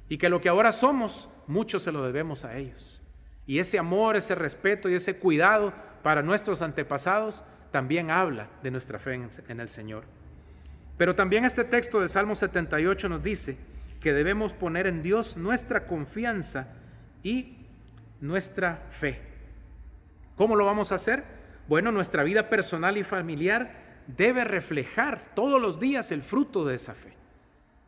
Y 0.10 0.18
que 0.18 0.28
lo 0.28 0.42
que 0.42 0.50
ahora 0.50 0.72
somos, 0.72 1.30
mucho 1.46 1.78
se 1.78 1.92
lo 1.92 2.04
debemos 2.04 2.44
a 2.44 2.58
ellos. 2.58 3.04
Y 3.46 3.60
ese 3.60 3.78
amor, 3.78 4.16
ese 4.16 4.34
respeto 4.34 4.90
y 4.90 4.96
ese 4.96 5.18
cuidado 5.18 5.74
para 6.02 6.24
nuestros 6.24 6.64
antepasados 6.64 7.44
también 7.70 8.10
habla 8.10 8.50
de 8.64 8.72
nuestra 8.72 8.98
fe 8.98 9.14
en 9.48 9.60
el 9.60 9.70
Señor. 9.70 10.06
Pero 10.98 11.16
también 11.16 11.46
este 11.46 11.64
texto 11.64 12.00
de 12.00 12.08
Salmo 12.08 12.36
78 12.36 13.10
nos 13.10 13.24
dice 13.24 13.58
que 14.00 14.14
debemos 14.14 14.54
poner 14.54 14.88
en 14.88 15.02
Dios 15.02 15.38
nuestra 15.38 15.86
confianza 15.86 16.68
y 17.24 17.58
nuestra 18.20 18.88
fe. 18.90 19.20
¿Cómo 20.36 20.56
lo 20.56 20.66
vamos 20.66 20.92
a 20.92 20.96
hacer? 20.96 21.24
Bueno, 21.68 21.92
nuestra 21.92 22.24
vida 22.24 22.50
personal 22.50 22.98
y 22.98 23.04
familiar 23.04 24.04
debe 24.08 24.44
reflejar 24.44 25.34
todos 25.36 25.62
los 25.62 25.80
días 25.80 26.12
el 26.12 26.24
fruto 26.24 26.66
de 26.66 26.76
esa 26.76 26.94
fe. 26.94 27.14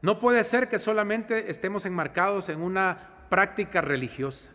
No 0.02 0.20
puede 0.20 0.44
ser 0.44 0.70
que 0.70 0.80
solamente 0.80 1.50
estemos 1.50 1.86
enmarcados 1.86 2.50
en 2.50 2.62
una 2.62 3.26
práctica 3.30 3.82
religiosa, 3.82 4.52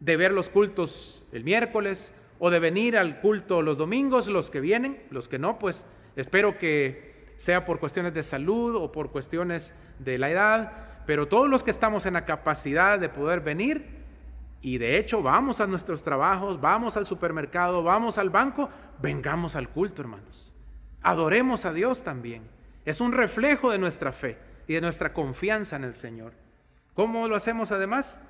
de 0.00 0.16
ver 0.16 0.32
los 0.32 0.48
cultos 0.48 1.26
el 1.32 1.44
miércoles 1.44 2.14
o 2.38 2.50
de 2.50 2.60
venir 2.60 2.96
al 2.96 3.20
culto 3.20 3.60
los 3.60 3.76
domingos, 3.76 4.28
los 4.28 4.50
que 4.50 4.60
vienen, 4.60 5.02
los 5.10 5.28
que 5.28 5.38
no, 5.38 5.58
pues 5.58 5.84
espero 6.16 6.56
que 6.58 7.17
sea 7.38 7.64
por 7.64 7.78
cuestiones 7.78 8.12
de 8.12 8.22
salud 8.22 8.76
o 8.76 8.92
por 8.92 9.10
cuestiones 9.10 9.74
de 9.98 10.18
la 10.18 10.28
edad, 10.28 10.72
pero 11.06 11.28
todos 11.28 11.48
los 11.48 11.62
que 11.62 11.70
estamos 11.70 12.04
en 12.04 12.14
la 12.14 12.26
capacidad 12.26 12.98
de 12.98 13.08
poder 13.08 13.40
venir, 13.40 14.04
y 14.60 14.78
de 14.78 14.98
hecho 14.98 15.22
vamos 15.22 15.60
a 15.60 15.66
nuestros 15.66 16.02
trabajos, 16.02 16.60
vamos 16.60 16.96
al 16.96 17.06
supermercado, 17.06 17.82
vamos 17.82 18.18
al 18.18 18.28
banco, 18.28 18.68
vengamos 19.00 19.56
al 19.56 19.68
culto, 19.68 20.02
hermanos. 20.02 20.52
Adoremos 21.00 21.64
a 21.64 21.72
Dios 21.72 22.02
también. 22.02 22.42
Es 22.84 23.00
un 23.00 23.12
reflejo 23.12 23.70
de 23.70 23.78
nuestra 23.78 24.10
fe 24.10 24.36
y 24.66 24.74
de 24.74 24.80
nuestra 24.80 25.12
confianza 25.12 25.76
en 25.76 25.84
el 25.84 25.94
Señor. 25.94 26.32
¿Cómo 26.94 27.28
lo 27.28 27.36
hacemos 27.36 27.70
además? 27.70 28.20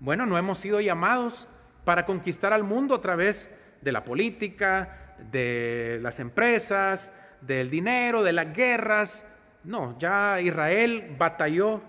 Bueno, 0.00 0.26
no 0.26 0.36
hemos 0.36 0.58
sido 0.58 0.80
llamados 0.80 1.48
para 1.84 2.04
conquistar 2.04 2.52
al 2.52 2.64
mundo 2.64 2.96
a 2.96 3.00
través 3.00 3.56
de 3.80 3.92
la 3.92 4.02
política, 4.02 5.14
de 5.30 6.00
las 6.02 6.18
empresas, 6.18 7.14
del 7.40 7.70
dinero, 7.70 8.22
de 8.22 8.32
las 8.32 8.52
guerras. 8.52 9.26
No, 9.64 9.98
ya 9.98 10.40
Israel 10.40 11.14
batalló 11.18 11.82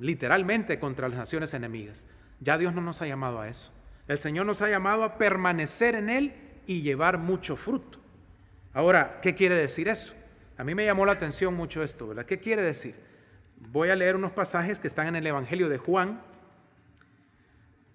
literalmente 0.00 0.78
contra 0.78 1.08
las 1.08 1.18
naciones 1.18 1.54
enemigas. 1.54 2.06
Ya 2.40 2.58
Dios 2.58 2.74
no 2.74 2.80
nos 2.80 3.02
ha 3.02 3.06
llamado 3.06 3.40
a 3.40 3.48
eso. 3.48 3.72
El 4.08 4.18
Señor 4.18 4.46
nos 4.46 4.62
ha 4.62 4.68
llamado 4.68 5.04
a 5.04 5.18
permanecer 5.18 5.94
en 5.94 6.10
Él 6.10 6.34
y 6.66 6.82
llevar 6.82 7.18
mucho 7.18 7.56
fruto. 7.56 7.98
Ahora, 8.72 9.20
¿qué 9.22 9.34
quiere 9.34 9.54
decir 9.54 9.88
eso? 9.88 10.14
A 10.58 10.64
mí 10.64 10.74
me 10.74 10.84
llamó 10.84 11.06
la 11.06 11.12
atención 11.12 11.54
mucho 11.54 11.82
esto, 11.82 12.08
¿verdad? 12.08 12.26
¿Qué 12.26 12.38
quiere 12.38 12.62
decir? 12.62 12.94
Voy 13.58 13.90
a 13.90 13.96
leer 13.96 14.16
unos 14.16 14.32
pasajes 14.32 14.78
que 14.78 14.86
están 14.86 15.06
en 15.06 15.16
el 15.16 15.26
Evangelio 15.26 15.68
de 15.68 15.78
Juan, 15.78 16.20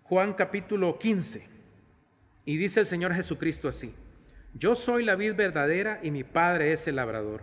Juan 0.04 0.34
capítulo 0.34 0.98
15, 0.98 1.48
y 2.46 2.58
dice 2.58 2.82
el 2.82 2.88
Señor 2.88 3.14
Jesucristo 3.14 3.68
así. 3.68 3.94
Yo 4.54 4.76
soy 4.76 5.04
la 5.04 5.16
vid 5.16 5.36
verdadera 5.36 6.00
y 6.04 6.12
mi 6.12 6.24
Padre 6.24 6.74
es 6.74 6.88
el 6.88 6.98
labrador. 6.98 7.42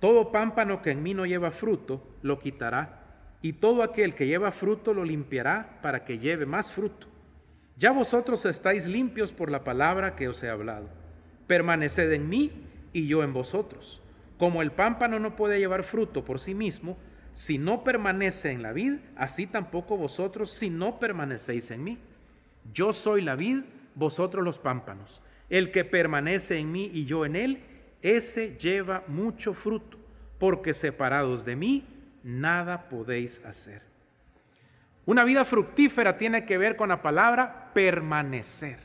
Todo 0.00 0.32
pámpano 0.32 0.82
que 0.82 0.90
en 0.90 1.02
mí 1.02 1.14
no 1.14 1.26
lleva 1.26 1.50
fruto, 1.50 2.02
lo 2.22 2.40
quitará, 2.40 3.00
y 3.42 3.54
todo 3.54 3.82
aquel 3.82 4.14
que 4.14 4.26
lleva 4.26 4.50
fruto 4.50 4.92
lo 4.92 5.04
limpiará 5.04 5.78
para 5.82 6.04
que 6.04 6.18
lleve 6.18 6.46
más 6.46 6.72
fruto. 6.72 7.06
Ya 7.76 7.92
vosotros 7.92 8.44
estáis 8.44 8.86
limpios 8.86 9.32
por 9.32 9.50
la 9.50 9.64
palabra 9.64 10.16
que 10.16 10.28
os 10.28 10.42
he 10.42 10.50
hablado. 10.50 10.88
Permaneced 11.46 12.12
en 12.12 12.28
mí 12.28 12.52
y 12.92 13.06
yo 13.06 13.22
en 13.22 13.32
vosotros. 13.32 14.02
Como 14.38 14.62
el 14.62 14.72
pámpano 14.72 15.18
no 15.18 15.36
puede 15.36 15.58
llevar 15.58 15.82
fruto 15.84 16.24
por 16.24 16.40
sí 16.40 16.54
mismo, 16.54 16.98
si 17.32 17.58
no 17.58 17.84
permanece 17.84 18.50
en 18.50 18.62
la 18.62 18.72
vid, 18.72 18.98
así 19.16 19.46
tampoco 19.46 19.96
vosotros 19.96 20.50
si 20.50 20.68
no 20.68 20.98
permanecéis 20.98 21.70
en 21.70 21.84
mí. 21.84 21.98
Yo 22.72 22.92
soy 22.92 23.22
la 23.22 23.36
vid, 23.36 23.62
vosotros 23.94 24.44
los 24.44 24.58
pámpanos. 24.58 25.22
El 25.50 25.70
que 25.72 25.84
permanece 25.84 26.58
en 26.58 26.72
mí 26.72 26.90
y 26.94 27.04
yo 27.04 27.26
en 27.26 27.36
él, 27.36 27.62
ese 28.02 28.56
lleva 28.56 29.04
mucho 29.08 29.52
fruto, 29.52 29.98
porque 30.38 30.72
separados 30.72 31.44
de 31.44 31.56
mí, 31.56 31.86
nada 32.22 32.88
podéis 32.88 33.44
hacer. 33.44 33.82
Una 35.06 35.24
vida 35.24 35.44
fructífera 35.44 36.16
tiene 36.16 36.44
que 36.44 36.56
ver 36.56 36.76
con 36.76 36.90
la 36.90 37.02
palabra 37.02 37.72
permanecer. 37.74 38.78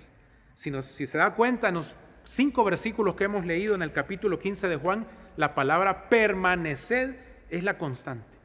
Si, 0.56 0.72
se 0.82 1.18
da 1.18 1.36
cuenta, 1.36 1.68
en 1.68 1.76
los 1.76 1.94
cinco 2.24 2.64
versículos 2.64 3.16
que 3.16 3.26
hemos 3.26 3.46
leído 3.46 3.76
en 3.76 3.82
el 3.82 3.92
capítulo 3.92 4.40
15 4.40 4.68
de 4.68 4.78
Juan, 4.78 5.06
la 5.38 5.54
palabra 5.54 6.10
permanecer 6.10 7.44
es 7.50 7.64
la 7.64 7.78
constante. 7.78 8.38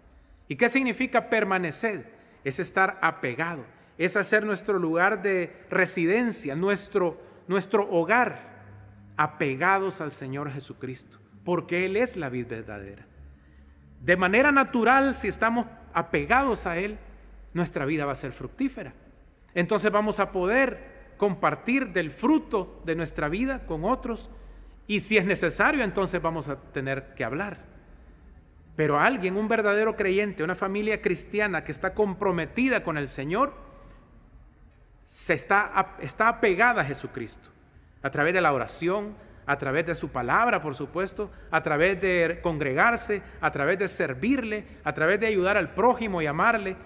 ¿Y 0.48 0.56
qué 0.56 0.68
significa 0.68 1.30
permanecer? 1.30 2.12
Es 2.42 2.58
estar 2.58 2.98
apegado, 3.00 3.64
es 3.96 4.16
hacer 4.16 4.44
nuestro 4.44 4.78
lugar 4.78 5.22
de 5.22 5.52
residencia, 5.70 6.56
nuestro 6.56 7.29
nuestro 7.50 7.90
hogar, 7.90 8.38
apegados 9.16 10.00
al 10.00 10.12
Señor 10.12 10.52
Jesucristo, 10.52 11.18
porque 11.44 11.84
Él 11.84 11.96
es 11.96 12.16
la 12.16 12.28
vida 12.28 12.50
verdadera. 12.50 13.04
De 14.00 14.16
manera 14.16 14.52
natural, 14.52 15.16
si 15.16 15.26
estamos 15.26 15.66
apegados 15.92 16.66
a 16.66 16.78
Él, 16.78 16.96
nuestra 17.52 17.86
vida 17.86 18.06
va 18.06 18.12
a 18.12 18.14
ser 18.14 18.30
fructífera. 18.30 18.94
Entonces 19.52 19.90
vamos 19.90 20.20
a 20.20 20.30
poder 20.30 21.14
compartir 21.16 21.88
del 21.92 22.12
fruto 22.12 22.82
de 22.86 22.94
nuestra 22.94 23.28
vida 23.28 23.66
con 23.66 23.84
otros 23.84 24.30
y 24.86 25.00
si 25.00 25.18
es 25.18 25.24
necesario, 25.24 25.82
entonces 25.82 26.22
vamos 26.22 26.46
a 26.46 26.54
tener 26.54 27.14
que 27.16 27.24
hablar. 27.24 27.64
Pero 28.76 29.00
alguien, 29.00 29.36
un 29.36 29.48
verdadero 29.48 29.96
creyente, 29.96 30.44
una 30.44 30.54
familia 30.54 31.02
cristiana 31.02 31.64
que 31.64 31.72
está 31.72 31.94
comprometida 31.94 32.84
con 32.84 32.96
el 32.96 33.08
Señor, 33.08 33.69
se 35.10 35.34
está, 35.34 35.96
está 35.98 36.28
apegada 36.28 36.82
a 36.82 36.84
Jesucristo 36.84 37.50
a 38.00 38.10
través 38.10 38.32
de 38.32 38.40
la 38.40 38.52
oración, 38.52 39.16
a 39.44 39.58
través 39.58 39.84
de 39.86 39.96
su 39.96 40.10
palabra, 40.10 40.62
por 40.62 40.76
supuesto, 40.76 41.32
a 41.50 41.60
través 41.64 42.00
de 42.00 42.38
congregarse, 42.40 43.20
a 43.40 43.50
través 43.50 43.80
de 43.80 43.88
servirle, 43.88 44.64
a 44.84 44.94
través 44.94 45.18
de 45.18 45.26
ayudar 45.26 45.56
al 45.56 45.74
prójimo 45.74 46.22
y 46.22 46.26
amarle. 46.26 46.76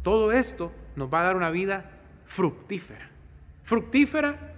Todo 0.00 0.32
esto 0.32 0.72
nos 0.96 1.12
va 1.12 1.20
a 1.20 1.24
dar 1.24 1.36
una 1.36 1.50
vida 1.50 1.90
fructífera. 2.24 3.10
Fructífera 3.64 4.54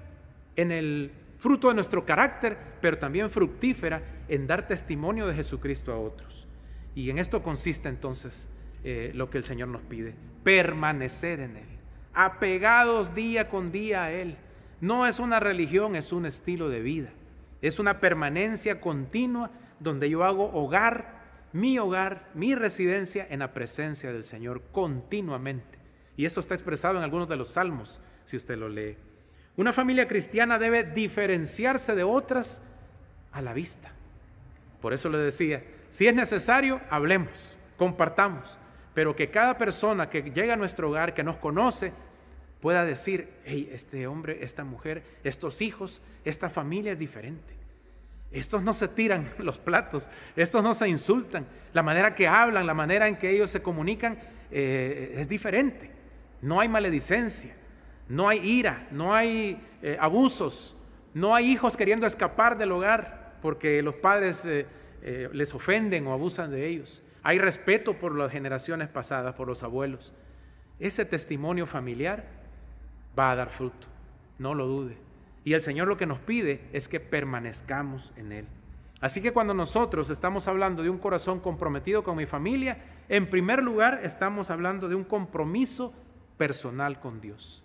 en 0.55 0.71
el 0.71 1.11
fruto 1.41 1.71
de 1.71 1.75
nuestro 1.75 2.07
carácter, 2.07 2.57
pero 2.81 2.97
también 2.99 3.29
fructífera 3.29 4.03
en 4.29 4.47
dar 4.47 4.69
testimonio 4.69 5.27
de 5.27 5.35
Jesucristo 5.35 5.93
a 5.93 5.99
otros. 5.99 6.47
Y 6.95 7.11
en 7.11 7.19
esto 7.19 7.43
consiste 7.43 7.89
entonces 7.89 8.49
eh, 8.85 9.11
lo 9.17 9.31
que 9.31 9.39
el 9.39 9.45
Señor 9.45 9.67
nos 9.67 9.83
pide, 9.83 10.15
permanecer 10.45 11.41
en 11.41 11.57
Él, 11.57 11.74
apegados 12.15 13.15
día 13.15 13.49
con 13.49 13.73
día 13.73 14.05
a 14.05 14.11
Él. 14.11 14.37
No 14.81 15.07
es 15.07 15.19
una 15.19 15.41
religión, 15.41 15.97
es 15.97 16.13
un 16.13 16.27
estilo 16.27 16.69
de 16.69 16.81
vida, 16.81 17.11
es 17.63 17.79
una 17.79 18.01
permanencia 18.01 18.81
continua 18.81 19.51
donde 19.81 20.09
yo 20.09 20.25
hago 20.25 20.53
hogar, 20.53 21.23
mi 21.53 21.79
hogar, 21.79 22.31
mi 22.35 22.55
residencia 22.55 23.27
en 23.31 23.41
la 23.41 23.53
presencia 23.53 24.13
del 24.13 24.25
Señor 24.25 24.63
continuamente. 24.73 25.79
Y 26.17 26.25
eso 26.27 26.41
está 26.41 26.55
expresado 26.55 26.99
en 26.99 27.05
algunos 27.05 27.29
de 27.29 27.37
los 27.37 27.51
salmos, 27.51 28.01
si 28.25 28.37
usted 28.37 28.57
lo 28.57 28.69
lee. 28.69 28.97
Una 29.57 29.73
familia 29.73 30.09
cristiana 30.09 30.59
debe 30.59 30.85
diferenciarse 30.85 31.95
de 31.95 32.03
otras 32.03 32.63
a 33.33 33.41
la 33.43 33.53
vista. 33.53 33.93
Por 34.81 34.93
eso 34.93 35.09
le 35.09 35.19
decía, 35.19 35.65
si 35.91 36.07
es 36.07 36.15
necesario, 36.15 36.81
hablemos, 36.91 37.57
compartamos, 37.77 38.59
pero 38.95 39.17
que 39.17 39.29
cada 39.29 39.59
persona 39.59 40.09
que 40.09 40.23
llega 40.23 40.55
a 40.55 40.57
nuestro 40.57 40.89
hogar, 40.89 41.13
que 41.13 41.25
nos 41.25 41.37
conoce, 41.37 41.93
pueda 42.61 42.85
decir, 42.85 43.29
hey, 43.45 43.69
este 43.73 44.07
hombre, 44.07 44.39
esta 44.41 44.65
mujer, 44.65 45.03
estos 45.23 45.61
hijos, 45.61 46.01
esta 46.25 46.49
familia 46.49 46.93
es 46.93 46.99
diferente. 46.99 47.55
Estos 48.33 48.63
no 48.63 48.73
se 48.73 48.89
tiran 48.89 49.29
los 49.39 49.59
platos, 49.59 50.09
estos 50.35 50.63
no 50.63 50.73
se 50.73 50.89
insultan. 50.89 51.47
La 51.73 51.83
manera 51.83 52.15
que 52.15 52.27
hablan, 52.27 52.67
la 52.67 52.75
manera 52.75 53.07
en 53.07 53.17
que 53.17 53.31
ellos 53.31 53.51
se 53.51 53.61
comunican 53.61 54.19
eh, 54.51 55.15
es 55.19 55.29
diferente. 55.29 55.91
No 56.41 56.61
hay 56.61 56.69
maledicencia, 56.69 57.55
no 58.09 58.29
hay 58.29 58.39
ira, 58.39 58.89
no 58.91 59.15
hay 59.15 59.61
eh, 59.83 59.97
abusos, 60.01 60.77
no 61.13 61.35
hay 61.35 61.51
hijos 61.51 61.77
queriendo 61.77 62.07
escapar 62.07 62.57
del 62.57 62.73
hogar 62.73 63.37
porque 63.41 63.83
los 63.83 63.97
padres 63.97 64.45
eh, 64.47 64.67
les 65.33 65.55
ofenden 65.55 66.07
o 66.07 66.13
abusan 66.13 66.51
de 66.51 66.67
ellos. 66.67 67.04
Hay 67.25 67.39
respeto 67.39 67.95
por 67.95 68.15
las 68.15 68.31
generaciones 68.31 68.89
pasadas, 68.89 69.35
por 69.35 69.49
los 69.49 69.63
abuelos. 69.63 70.13
Ese 70.79 71.07
testimonio 71.07 71.67
familiar 71.67 72.27
va 73.19 73.31
a 73.31 73.37
dar 73.37 73.49
fruto, 73.49 73.89
no 74.39 74.55
lo 74.55 74.67
dude. 74.67 74.99
Y 75.43 75.55
el 75.55 75.63
Señor 75.63 75.89
lo 75.89 75.97
que 75.97 76.07
nos 76.07 76.19
pide 76.19 76.61
es 76.73 76.87
que 76.87 77.01
permanezcamos 77.01 78.13
en 78.17 78.33
Él. 78.33 78.47
Así 79.01 79.23
que 79.23 79.33
cuando 79.33 79.55
nosotros 79.55 80.11
estamos 80.11 80.49
hablando 80.49 80.83
de 80.83 80.91
un 80.91 80.99
corazón 80.99 81.41
comprometido 81.41 82.03
con 82.03 82.17
mi 82.17 82.27
familia, 82.27 82.79
en 83.09 83.29
primer 83.29 83.63
lugar 83.63 84.01
estamos 84.03 84.51
hablando 84.51 84.89
de 84.89 84.95
un 84.95 85.05
compromiso 85.05 85.95
personal 86.37 87.01
con 87.01 87.23
Dios. 87.23 87.65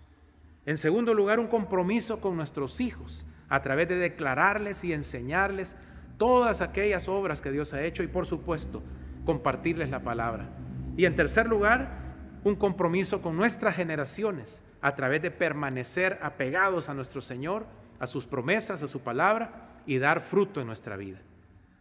En 0.65 0.77
segundo 0.77 1.13
lugar, 1.13 1.39
un 1.39 1.47
compromiso 1.47 2.21
con 2.21 2.37
nuestros 2.37 2.79
hijos 2.79 3.25
a 3.49 3.61
través 3.61 3.89
de 3.89 3.95
declararles 3.95 4.83
y 4.85 4.93
enseñarles 4.93 5.75
todas 6.17 6.61
aquellas 6.61 7.09
obras 7.09 7.41
que 7.41 7.51
Dios 7.51 7.73
ha 7.73 7.83
hecho 7.83 8.03
y 8.03 8.07
por 8.07 8.25
supuesto 8.25 8.81
compartirles 9.25 9.89
la 9.89 10.03
palabra. 10.03 10.49
Y 10.97 11.05
en 11.05 11.15
tercer 11.15 11.47
lugar, 11.47 11.99
un 12.43 12.55
compromiso 12.55 13.21
con 13.21 13.35
nuestras 13.37 13.75
generaciones 13.75 14.63
a 14.81 14.95
través 14.95 15.21
de 15.21 15.31
permanecer 15.31 16.19
apegados 16.21 16.89
a 16.89 16.93
nuestro 16.93 17.21
Señor, 17.21 17.65
a 17.99 18.07
sus 18.07 18.25
promesas, 18.25 18.81
a 18.83 18.87
su 18.87 19.01
palabra 19.01 19.81
y 19.85 19.97
dar 19.97 20.21
fruto 20.21 20.61
en 20.61 20.67
nuestra 20.67 20.95
vida. 20.95 21.19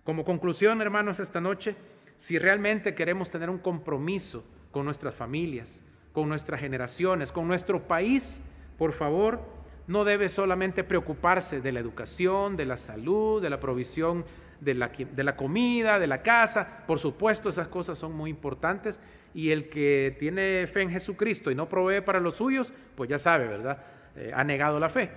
Como 0.05 0.25
conclusión, 0.25 0.81
hermanos, 0.81 1.21
esta 1.21 1.41
noche, 1.41 1.77
si 2.17 2.39
realmente 2.39 2.95
queremos 2.95 3.31
tener 3.31 3.51
un 3.51 3.59
compromiso 3.59 4.45
con 4.71 4.85
nuestras 4.85 5.15
familias, 5.15 5.85
con 6.13 6.29
nuestras 6.29 6.61
generaciones, 6.61 7.31
con 7.31 7.47
nuestro 7.47 7.87
país, 7.87 8.43
por 8.77 8.93
favor, 8.93 9.41
no 9.87 10.05
debe 10.05 10.29
solamente 10.29 10.85
preocuparse 10.85 11.61
de 11.61 11.73
la 11.73 11.81
educación, 11.81 12.57
de 12.57 12.65
la 12.65 12.77
salud, 12.77 13.41
de 13.41 13.51
la 13.51 13.61
provisión 13.61 14.25
de 14.61 14.75
la, 14.75 14.89
de 14.89 15.25
la, 15.25 15.37
comida, 15.37 15.99
de 15.99 16.07
la 16.07 16.23
casa. 16.23 16.85
Por 16.87 16.99
supuesto, 16.99 17.49
esas 17.49 17.69
cosas 17.69 17.99
son 17.99 18.13
muy 18.13 18.31
importantes. 18.31 19.01
Y 19.35 19.51
el 19.51 19.69
que 19.69 20.17
tiene 20.19 20.67
fe 20.67 20.83
en 20.83 20.91
Jesucristo 20.91 21.51
y 21.51 21.55
no 21.55 21.69
provee 21.69 22.01
para 22.01 22.21
los 22.21 22.37
suyos, 22.37 22.73
pues 22.95 23.09
ya 23.09 23.19
sabe, 23.19 23.47
¿verdad? 23.47 23.85
Eh, 24.17 24.33
ha 24.35 24.45
negado 24.45 24.81
la 24.81 24.89
fe. 24.89 25.11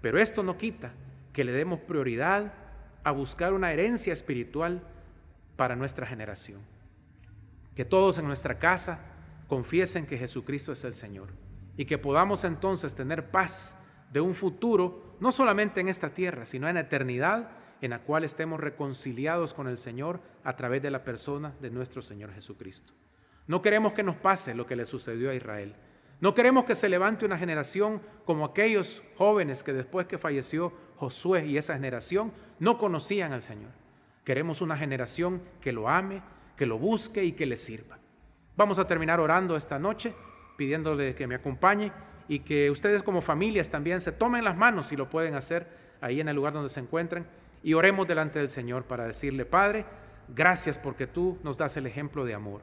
Pero 0.00 0.18
esto 0.18 0.42
no 0.42 0.56
quita 0.56 0.92
que 1.32 1.44
le 1.44 1.52
demos 1.52 1.80
prioridad 1.80 2.52
a 3.02 3.10
buscar 3.10 3.52
una 3.52 3.72
herencia 3.72 4.12
espiritual 4.12 4.82
para 5.56 5.76
nuestra 5.76 6.06
generación. 6.06 6.60
Que 7.74 7.84
todos 7.84 8.18
en 8.18 8.26
nuestra 8.26 8.58
casa 8.58 9.00
confiesen 9.48 10.06
que 10.06 10.18
Jesucristo 10.18 10.72
es 10.72 10.84
el 10.84 10.94
Señor 10.94 11.30
y 11.76 11.84
que 11.84 11.98
podamos 11.98 12.44
entonces 12.44 12.94
tener 12.94 13.30
paz 13.30 13.78
de 14.12 14.20
un 14.20 14.34
futuro, 14.34 15.16
no 15.20 15.32
solamente 15.32 15.80
en 15.80 15.88
esta 15.88 16.14
tierra, 16.14 16.46
sino 16.46 16.68
en 16.68 16.76
eternidad, 16.76 17.50
en 17.80 17.90
la 17.90 18.00
cual 18.00 18.24
estemos 18.24 18.60
reconciliados 18.60 19.54
con 19.54 19.68
el 19.68 19.76
Señor 19.76 20.20
a 20.42 20.56
través 20.56 20.82
de 20.82 20.90
la 20.90 21.04
persona 21.04 21.54
de 21.60 21.70
nuestro 21.70 22.02
Señor 22.02 22.32
Jesucristo. 22.32 22.92
No 23.46 23.60
queremos 23.60 23.92
que 23.92 24.02
nos 24.02 24.16
pase 24.16 24.54
lo 24.54 24.66
que 24.66 24.76
le 24.76 24.86
sucedió 24.86 25.30
a 25.30 25.34
Israel. 25.34 25.74
No 26.20 26.34
queremos 26.34 26.64
que 26.64 26.74
se 26.74 26.88
levante 26.88 27.26
una 27.26 27.38
generación 27.38 28.00
como 28.24 28.44
aquellos 28.44 29.02
jóvenes 29.16 29.62
que 29.62 29.72
después 29.72 30.06
que 30.06 30.16
falleció 30.16 30.72
Josué 30.96 31.46
y 31.46 31.58
esa 31.58 31.74
generación 31.74 32.32
no 32.58 32.78
conocían 32.78 33.32
al 33.32 33.42
Señor. 33.42 33.70
Queremos 34.24 34.62
una 34.62 34.76
generación 34.76 35.42
que 35.60 35.72
lo 35.72 35.88
ame, 35.88 36.22
que 36.56 36.66
lo 36.66 36.78
busque 36.78 37.24
y 37.24 37.32
que 37.32 37.46
le 37.46 37.56
sirva. 37.56 37.98
Vamos 38.56 38.78
a 38.78 38.86
terminar 38.86 39.20
orando 39.20 39.56
esta 39.56 39.78
noche 39.78 40.14
pidiéndole 40.56 41.14
que 41.14 41.26
me 41.26 41.34
acompañe 41.34 41.92
y 42.28 42.38
que 42.40 42.70
ustedes 42.70 43.02
como 43.02 43.20
familias 43.20 43.68
también 43.68 44.00
se 44.00 44.12
tomen 44.12 44.44
las 44.44 44.56
manos 44.56 44.86
si 44.86 44.96
lo 44.96 45.10
pueden 45.10 45.34
hacer 45.34 45.66
ahí 46.00 46.20
en 46.20 46.28
el 46.28 46.36
lugar 46.36 46.52
donde 46.52 46.68
se 46.68 46.80
encuentren 46.80 47.26
y 47.64 47.72
oremos 47.72 48.06
delante 48.06 48.38
del 48.38 48.50
Señor 48.50 48.84
para 48.84 49.06
decirle, 49.06 49.46
Padre, 49.46 49.86
gracias 50.28 50.78
porque 50.78 51.06
tú 51.06 51.38
nos 51.42 51.56
das 51.56 51.78
el 51.78 51.86
ejemplo 51.86 52.26
de 52.26 52.34
amor. 52.34 52.60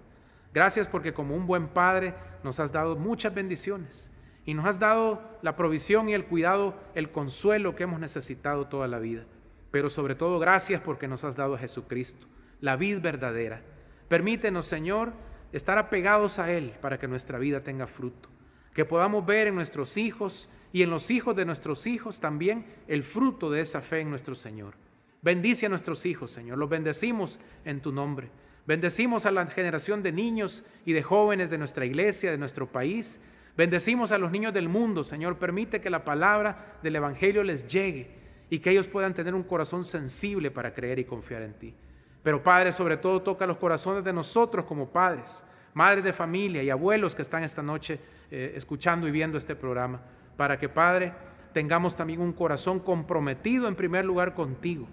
Gracias 0.54 0.88
porque 0.88 1.12
como 1.12 1.36
un 1.36 1.48
buen 1.48 1.70
Padre 1.70 2.14
nos 2.44 2.60
has 2.60 2.72
dado 2.72 2.96
muchas 2.96 3.34
bendiciones 3.34 4.12
y 4.46 4.54
nos 4.54 4.68
has 4.68 4.80
dado 4.80 5.40
la 5.42 5.56
provisión 5.56 6.08
y 6.08 6.14
el 6.14 6.26
cuidado, 6.26 6.76
el 6.94 7.12
consuelo 7.12 7.76
que 7.76 7.84
hemos 7.84 8.00
necesitado 8.00 8.68
toda 8.68 8.88
la 8.88 9.00
vida. 9.00 9.26
Pero 9.72 9.90
sobre 9.90 10.14
todo 10.14 10.38
gracias 10.38 10.82
porque 10.82 11.08
nos 11.08 11.24
has 11.24 11.36
dado 11.36 11.56
a 11.56 11.58
Jesucristo, 11.58 12.28
la 12.60 12.76
vid 12.76 13.02
verdadera. 13.02 13.64
Permítenos, 14.08 14.68
Señor, 14.68 15.14
estar 15.52 15.80
apegados 15.80 16.38
a 16.38 16.52
Él 16.52 16.74
para 16.80 17.00
que 17.00 17.08
nuestra 17.08 17.40
vida 17.40 17.64
tenga 17.64 17.88
fruto. 17.88 18.30
Que 18.76 18.86
podamos 18.86 19.26
ver 19.26 19.48
en 19.48 19.56
nuestros 19.56 19.98
hijos 19.98 20.48
y 20.72 20.84
en 20.84 20.92
los 20.92 21.10
hijos 21.10 21.36
de 21.36 21.46
nuestros 21.46 21.88
hijos 21.88 22.20
también 22.20 22.68
el 22.88 23.04
fruto 23.04 23.50
de 23.50 23.62
esa 23.62 23.82
fe 23.82 24.02
en 24.02 24.10
nuestro 24.12 24.36
Señor. 24.36 24.76
Bendice 25.22 25.68
a 25.68 25.70
nuestros 25.70 26.06
hijos, 26.06 26.32
Señor. 26.32 26.58
Los 26.58 26.70
bendecimos 26.70 27.40
en 27.64 27.82
tu 27.82 27.92
nombre. 27.92 28.30
Bendecimos 28.66 29.26
a 29.26 29.32
la 29.32 29.46
generación 29.48 30.02
de 30.02 30.12
niños 30.12 30.64
y 30.86 30.94
de 30.94 31.04
jóvenes 31.04 31.50
de 31.50 31.58
nuestra 31.58 31.86
iglesia, 31.86 32.32
de 32.32 32.38
nuestro 32.38 32.72
país. 32.72 33.22
Bendecimos 33.56 34.12
a 34.12 34.18
los 34.18 34.32
niños 34.32 34.54
del 34.54 34.70
mundo, 34.70 35.04
Señor. 35.04 35.38
Permite 35.38 35.82
que 35.82 35.90
la 35.90 36.04
palabra 36.04 36.80
del 36.82 36.96
Evangelio 36.96 37.44
les 37.44 37.68
llegue 37.68 38.10
y 38.50 38.60
que 38.60 38.72
ellos 38.72 38.88
puedan 38.88 39.14
tener 39.14 39.36
un 39.36 39.44
corazón 39.44 39.84
sensible 39.84 40.52
para 40.52 40.74
creer 40.74 41.00
y 41.00 41.06
confiar 41.06 41.42
en 41.44 41.54
ti. 41.54 41.76
Pero 42.24 42.44
Padre, 42.44 42.72
sobre 42.72 42.98
todo 42.98 43.22
toca 43.22 43.48
los 43.48 43.58
corazones 43.58 44.04
de 44.04 44.14
nosotros 44.14 44.66
como 44.66 44.90
padres, 44.90 45.44
madres 45.74 46.04
de 46.04 46.14
familia 46.14 46.62
y 46.62 46.70
abuelos 46.70 47.16
que 47.16 47.22
están 47.22 47.44
esta 47.44 47.64
noche 47.64 48.00
eh, 48.30 48.54
escuchando 48.56 49.08
y 49.08 49.12
viendo 49.12 49.38
este 49.38 49.56
programa, 49.56 50.02
para 50.38 50.60
que 50.60 50.70
Padre 50.70 51.14
tengamos 51.54 51.96
también 51.96 52.22
un 52.22 52.34
corazón 52.34 52.80
comprometido 52.80 53.68
en 53.68 53.76
primer 53.76 54.06
lugar 54.06 54.34
contigo, 54.34 54.88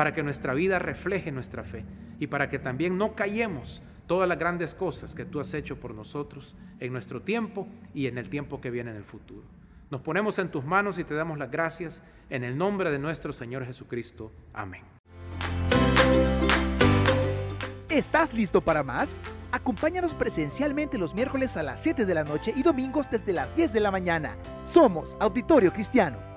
para 0.00 0.14
que 0.14 0.22
nuestra 0.22 0.54
vida 0.54 0.78
refleje 0.78 1.30
nuestra 1.30 1.62
fe 1.62 1.84
y 2.18 2.28
para 2.28 2.48
que 2.48 2.58
también 2.58 2.96
no 2.96 3.14
callemos 3.14 3.82
todas 4.06 4.26
las 4.26 4.38
grandes 4.38 4.74
cosas 4.74 5.14
que 5.14 5.26
tú 5.26 5.40
has 5.40 5.52
hecho 5.52 5.78
por 5.78 5.94
nosotros 5.94 6.56
en 6.78 6.90
nuestro 6.90 7.20
tiempo 7.20 7.68
y 7.92 8.06
en 8.06 8.16
el 8.16 8.30
tiempo 8.30 8.62
que 8.62 8.70
viene 8.70 8.92
en 8.92 8.96
el 8.96 9.04
futuro. 9.04 9.42
Nos 9.90 10.00
ponemos 10.00 10.38
en 10.38 10.50
tus 10.50 10.64
manos 10.64 10.96
y 10.96 11.04
te 11.04 11.12
damos 11.12 11.36
las 11.36 11.50
gracias 11.50 12.02
en 12.30 12.44
el 12.44 12.56
nombre 12.56 12.90
de 12.90 12.98
nuestro 12.98 13.34
Señor 13.34 13.66
Jesucristo. 13.66 14.32
Amén. 14.54 14.84
¿Estás 17.90 18.32
listo 18.32 18.62
para 18.62 18.82
más? 18.82 19.20
Acompáñanos 19.52 20.14
presencialmente 20.14 20.96
los 20.96 21.14
miércoles 21.14 21.58
a 21.58 21.62
las 21.62 21.82
7 21.82 22.06
de 22.06 22.14
la 22.14 22.24
noche 22.24 22.54
y 22.56 22.62
domingos 22.62 23.10
desde 23.10 23.34
las 23.34 23.54
10 23.54 23.74
de 23.74 23.80
la 23.80 23.90
mañana. 23.90 24.34
Somos 24.64 25.14
Auditorio 25.20 25.74
Cristiano. 25.74 26.29